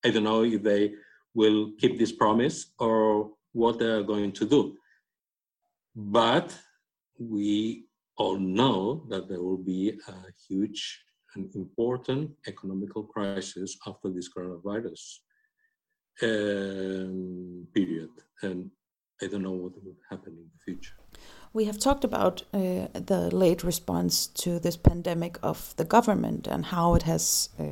I 0.06 0.12
don't 0.12 0.24
know 0.24 0.44
if 0.44 0.62
they 0.62 0.94
will 1.34 1.72
keep 1.80 1.98
this 1.98 2.12
promise 2.12 2.74
or 2.80 3.32
what 3.54 3.80
they 3.80 3.86
are 3.86 4.04
going 4.04 4.32
to 4.34 4.46
do. 4.46 4.78
But 5.96 6.56
we 7.20 7.86
all 8.18 8.38
know 8.38 9.06
that 9.10 9.28
there 9.28 9.42
will 9.42 9.58
be 9.58 10.00
a 10.08 10.13
huge 10.48 11.04
and 11.38 11.56
important 11.56 12.32
economical 12.47 13.04
crisis 13.04 13.78
after 13.86 14.10
this 14.10 14.30
coronavirus 14.36 15.04
um, 16.23 17.67
period. 17.73 18.10
And 18.41 18.71
I 19.21 19.28
don't 19.28 19.43
know 19.43 19.52
what 19.52 19.73
will 19.84 19.95
happen 20.10 20.34
in 20.34 20.47
the 20.54 20.62
future. 20.65 20.95
We 21.54 21.65
have 21.65 21.80
talked 21.80 22.04
about 22.04 22.43
uh, 22.54 22.88
the 22.93 23.30
late 23.34 23.63
response 23.63 24.28
to 24.43 24.60
this 24.60 24.78
pandemic 24.78 25.39
of 25.41 25.76
the 25.78 25.86
government 25.86 26.47
and 26.47 26.65
how 26.65 26.95
it 26.95 27.04
has 27.04 27.50
uh, 27.60 27.63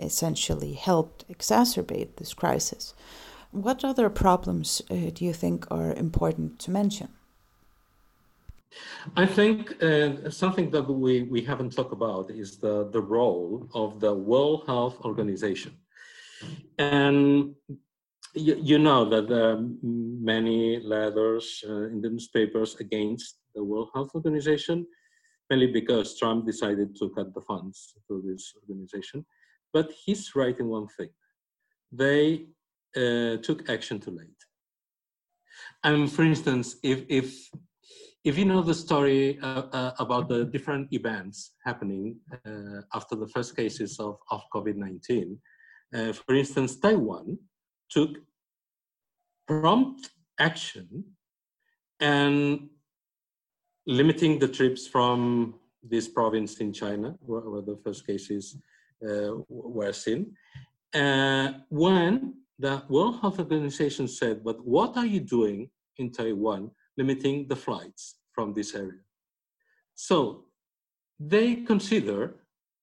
essentially 0.00 0.74
helped 0.74 1.28
exacerbate 1.28 2.16
this 2.16 2.34
crisis. 2.34 2.94
What 3.50 3.84
other 3.84 4.08
problems 4.10 4.82
uh, 4.90 5.10
do 5.12 5.24
you 5.24 5.32
think 5.32 5.66
are 5.70 5.92
important 5.92 6.58
to 6.60 6.70
mention? 6.70 7.08
I 9.16 9.26
think 9.26 9.82
uh, 9.82 10.30
something 10.30 10.70
that 10.70 10.88
we, 10.88 11.22
we 11.22 11.42
haven't 11.42 11.74
talked 11.74 11.92
about 11.92 12.30
is 12.30 12.58
the, 12.58 12.88
the 12.90 13.00
role 13.00 13.68
of 13.74 14.00
the 14.00 14.14
World 14.14 14.64
Health 14.66 15.00
Organization. 15.04 15.76
And 16.78 17.54
you, 18.34 18.58
you 18.60 18.78
know 18.78 19.08
that 19.08 19.28
there 19.28 19.50
are 19.52 19.64
many 19.82 20.80
letters 20.80 21.64
uh, 21.66 21.88
in 21.88 22.00
the 22.00 22.10
newspapers 22.10 22.76
against 22.76 23.38
the 23.54 23.64
World 23.64 23.90
Health 23.94 24.10
Organization, 24.14 24.86
mainly 25.48 25.68
because 25.68 26.18
Trump 26.18 26.46
decided 26.46 26.96
to 26.96 27.10
cut 27.10 27.32
the 27.32 27.40
funds 27.40 27.94
to 28.08 28.22
this 28.26 28.52
organization. 28.62 29.24
But 29.72 29.92
he's 30.04 30.34
writing 30.34 30.68
one 30.68 30.88
thing. 30.88 31.10
They 31.92 32.46
uh, 32.96 33.36
took 33.38 33.68
action 33.70 34.00
too 34.00 34.10
late. 34.10 34.42
And 35.84 36.10
for 36.10 36.24
instance, 36.24 36.76
if, 36.82 37.04
if, 37.08 37.48
if 38.26 38.36
you 38.36 38.44
know 38.44 38.60
the 38.60 38.74
story 38.74 39.38
uh, 39.40 39.62
uh 39.78 39.92
about 40.00 40.28
the 40.28 40.44
different 40.44 40.92
events 40.92 41.52
happening 41.64 42.16
uh, 42.44 42.80
after 42.92 43.14
the 43.14 43.28
first 43.28 43.54
cases 43.54 44.00
of, 44.00 44.18
of 44.32 44.40
COVID-19, 44.52 45.38
uh, 45.94 46.12
for 46.12 46.34
instance, 46.34 46.76
Taiwan 46.76 47.38
took 47.88 48.10
prompt 49.46 50.10
action 50.40 51.04
and 52.00 52.68
limiting 53.86 54.40
the 54.40 54.48
trips 54.48 54.88
from 54.88 55.54
this 55.80 56.08
province 56.08 56.58
in 56.58 56.72
China, 56.72 57.14
where, 57.20 57.48
where 57.48 57.62
the 57.62 57.78
first 57.84 58.04
cases 58.04 58.56
uh, 59.08 59.34
were 59.48 59.92
seen. 59.92 60.34
Uh, 60.92 61.52
when 61.68 62.34
the 62.58 62.82
World 62.88 63.20
Health 63.20 63.38
Organization 63.38 64.08
said, 64.08 64.42
but 64.42 64.58
what 64.66 64.96
are 64.96 65.06
you 65.06 65.20
doing 65.20 65.70
in 65.98 66.10
Taiwan 66.10 66.72
limiting 66.96 67.48
the 67.48 67.56
flights 67.56 68.16
from 68.32 68.52
this 68.54 68.74
area? 68.74 69.00
So 69.94 70.44
they 71.18 71.56
consider, 71.56 72.36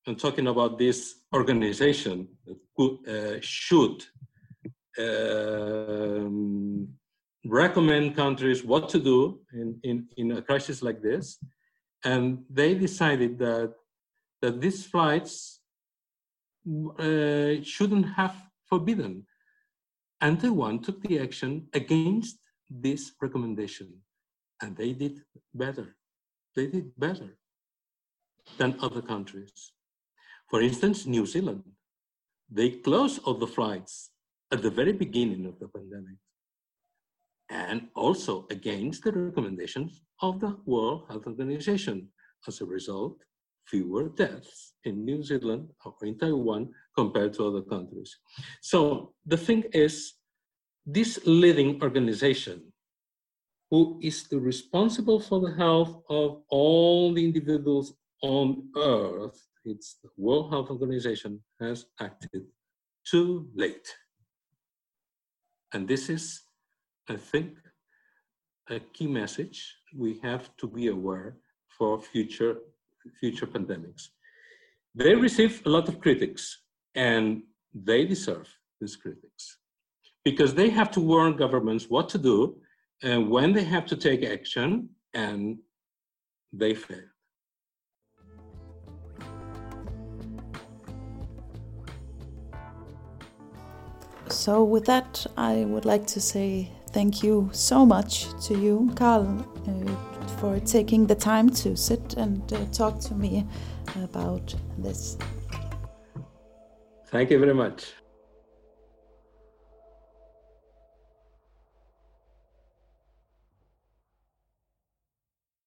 and 0.07 0.19
talking 0.19 0.47
about 0.47 0.77
this 0.77 1.15
organization 1.33 2.27
that 2.45 2.57
could, 2.75 2.97
uh, 3.07 3.37
should 3.41 4.03
um, 4.99 6.87
recommend 7.45 8.15
countries 8.15 8.63
what 8.63 8.89
to 8.89 8.99
do 8.99 9.41
in, 9.53 9.79
in, 9.83 10.07
in 10.17 10.31
a 10.31 10.41
crisis 10.41 10.81
like 10.81 11.01
this. 11.01 11.37
And 12.03 12.43
they 12.49 12.73
decided 12.73 13.37
that, 13.39 13.73
that 14.41 14.59
these 14.59 14.85
flights 14.85 15.61
uh, 16.99 17.61
shouldn't 17.63 18.07
have 18.15 18.35
forbidden. 18.67 19.25
And 20.21 20.39
Taiwan 20.39 20.79
took 20.79 21.01
the 21.01 21.19
action 21.19 21.67
against 21.73 22.39
this 22.69 23.11
recommendation. 23.21 24.02
And 24.63 24.77
they 24.77 24.93
did 24.93 25.15
better. 25.53 25.87
They 26.55 26.67
did 26.67 26.97
better 26.97 27.37
than 28.57 28.77
other 28.79 29.01
countries. 29.01 29.73
For 30.49 30.61
instance, 30.61 31.05
New 31.05 31.25
Zealand. 31.25 31.63
They 32.49 32.69
closed 32.69 33.19
all 33.25 33.33
the 33.33 33.53
flights 33.57 34.11
at 34.51 34.61
the 34.61 34.69
very 34.69 34.93
beginning 34.93 35.45
of 35.45 35.59
the 35.59 35.67
pandemic 35.67 36.19
and 37.49 37.89
also 37.95 38.47
against 38.51 39.03
the 39.03 39.11
recommendations 39.11 40.01
of 40.21 40.39
the 40.39 40.55
World 40.65 41.05
Health 41.09 41.27
Organization. 41.27 42.09
As 42.47 42.61
a 42.61 42.65
result, 42.65 43.17
fewer 43.67 44.09
deaths 44.09 44.73
in 44.83 45.05
New 45.05 45.23
Zealand 45.23 45.69
or 45.85 45.95
in 46.03 46.17
Taiwan 46.17 46.69
compared 46.95 47.33
to 47.33 47.47
other 47.47 47.61
countries. 47.61 48.11
So 48.61 49.13
the 49.25 49.37
thing 49.37 49.63
is, 49.73 50.13
this 50.85 51.19
leading 51.25 51.81
organization, 51.81 52.72
who 53.73 53.97
is 54.03 54.27
the 54.27 54.39
responsible 54.39 55.19
for 55.19 55.39
the 55.41 55.55
health 55.55 56.03
of 56.07 56.43
all 56.49 57.11
the 57.11 57.25
individuals 57.25 57.95
on 58.21 58.69
Earth, 58.77 59.47
it's 59.65 59.95
the 60.03 60.09
World 60.15 60.51
Health 60.51 60.69
Organization, 60.69 61.39
has 61.59 61.87
acted 61.99 62.43
too 63.03 63.47
late. 63.55 63.87
And 65.73 65.87
this 65.87 66.07
is, 66.07 66.43
I 67.09 67.15
think, 67.15 67.57
a 68.69 68.79
key 68.79 69.07
message 69.07 69.75
we 69.97 70.19
have 70.19 70.55
to 70.57 70.67
be 70.67 70.89
aware 70.89 71.37
for 71.75 71.99
future, 71.99 72.57
future 73.19 73.47
pandemics. 73.47 74.09
They 74.93 75.15
receive 75.15 75.63
a 75.65 75.69
lot 75.69 75.87
of 75.89 75.99
critics 75.99 76.61
and 76.93 77.41
they 77.73 78.05
deserve 78.05 78.47
these 78.79 78.95
critics 78.95 79.57
because 80.23 80.53
they 80.53 80.69
have 80.69 80.91
to 80.91 80.99
warn 80.99 81.35
governments 81.35 81.89
what 81.89 82.07
to 82.09 82.19
do 82.19 82.61
and 83.03 83.29
when 83.29 83.51
they 83.51 83.63
have 83.63 83.85
to 83.87 83.97
take 83.97 84.23
action 84.23 84.89
and 85.13 85.59
they 86.53 86.73
fail. 86.73 87.03
So, 94.29 94.63
with 94.63 94.85
that, 94.85 95.25
I 95.37 95.65
would 95.65 95.85
like 95.85 96.07
to 96.07 96.21
say 96.21 96.71
thank 96.91 97.21
you 97.21 97.49
so 97.51 97.85
much 97.85 98.27
to 98.47 98.57
you, 98.57 98.91
Carl, 98.95 99.45
uh, 99.67 100.27
for 100.37 100.59
taking 100.59 101.05
the 101.05 101.15
time 101.15 101.49
to 101.49 101.75
sit 101.75 102.15
and 102.15 102.41
uh, 102.53 102.65
talk 102.71 102.99
to 103.01 103.13
me 103.13 103.45
about 104.01 104.55
this. 104.77 105.17
Thank 107.07 107.29
you 107.29 107.39
very 107.39 107.53
much. 107.53 107.93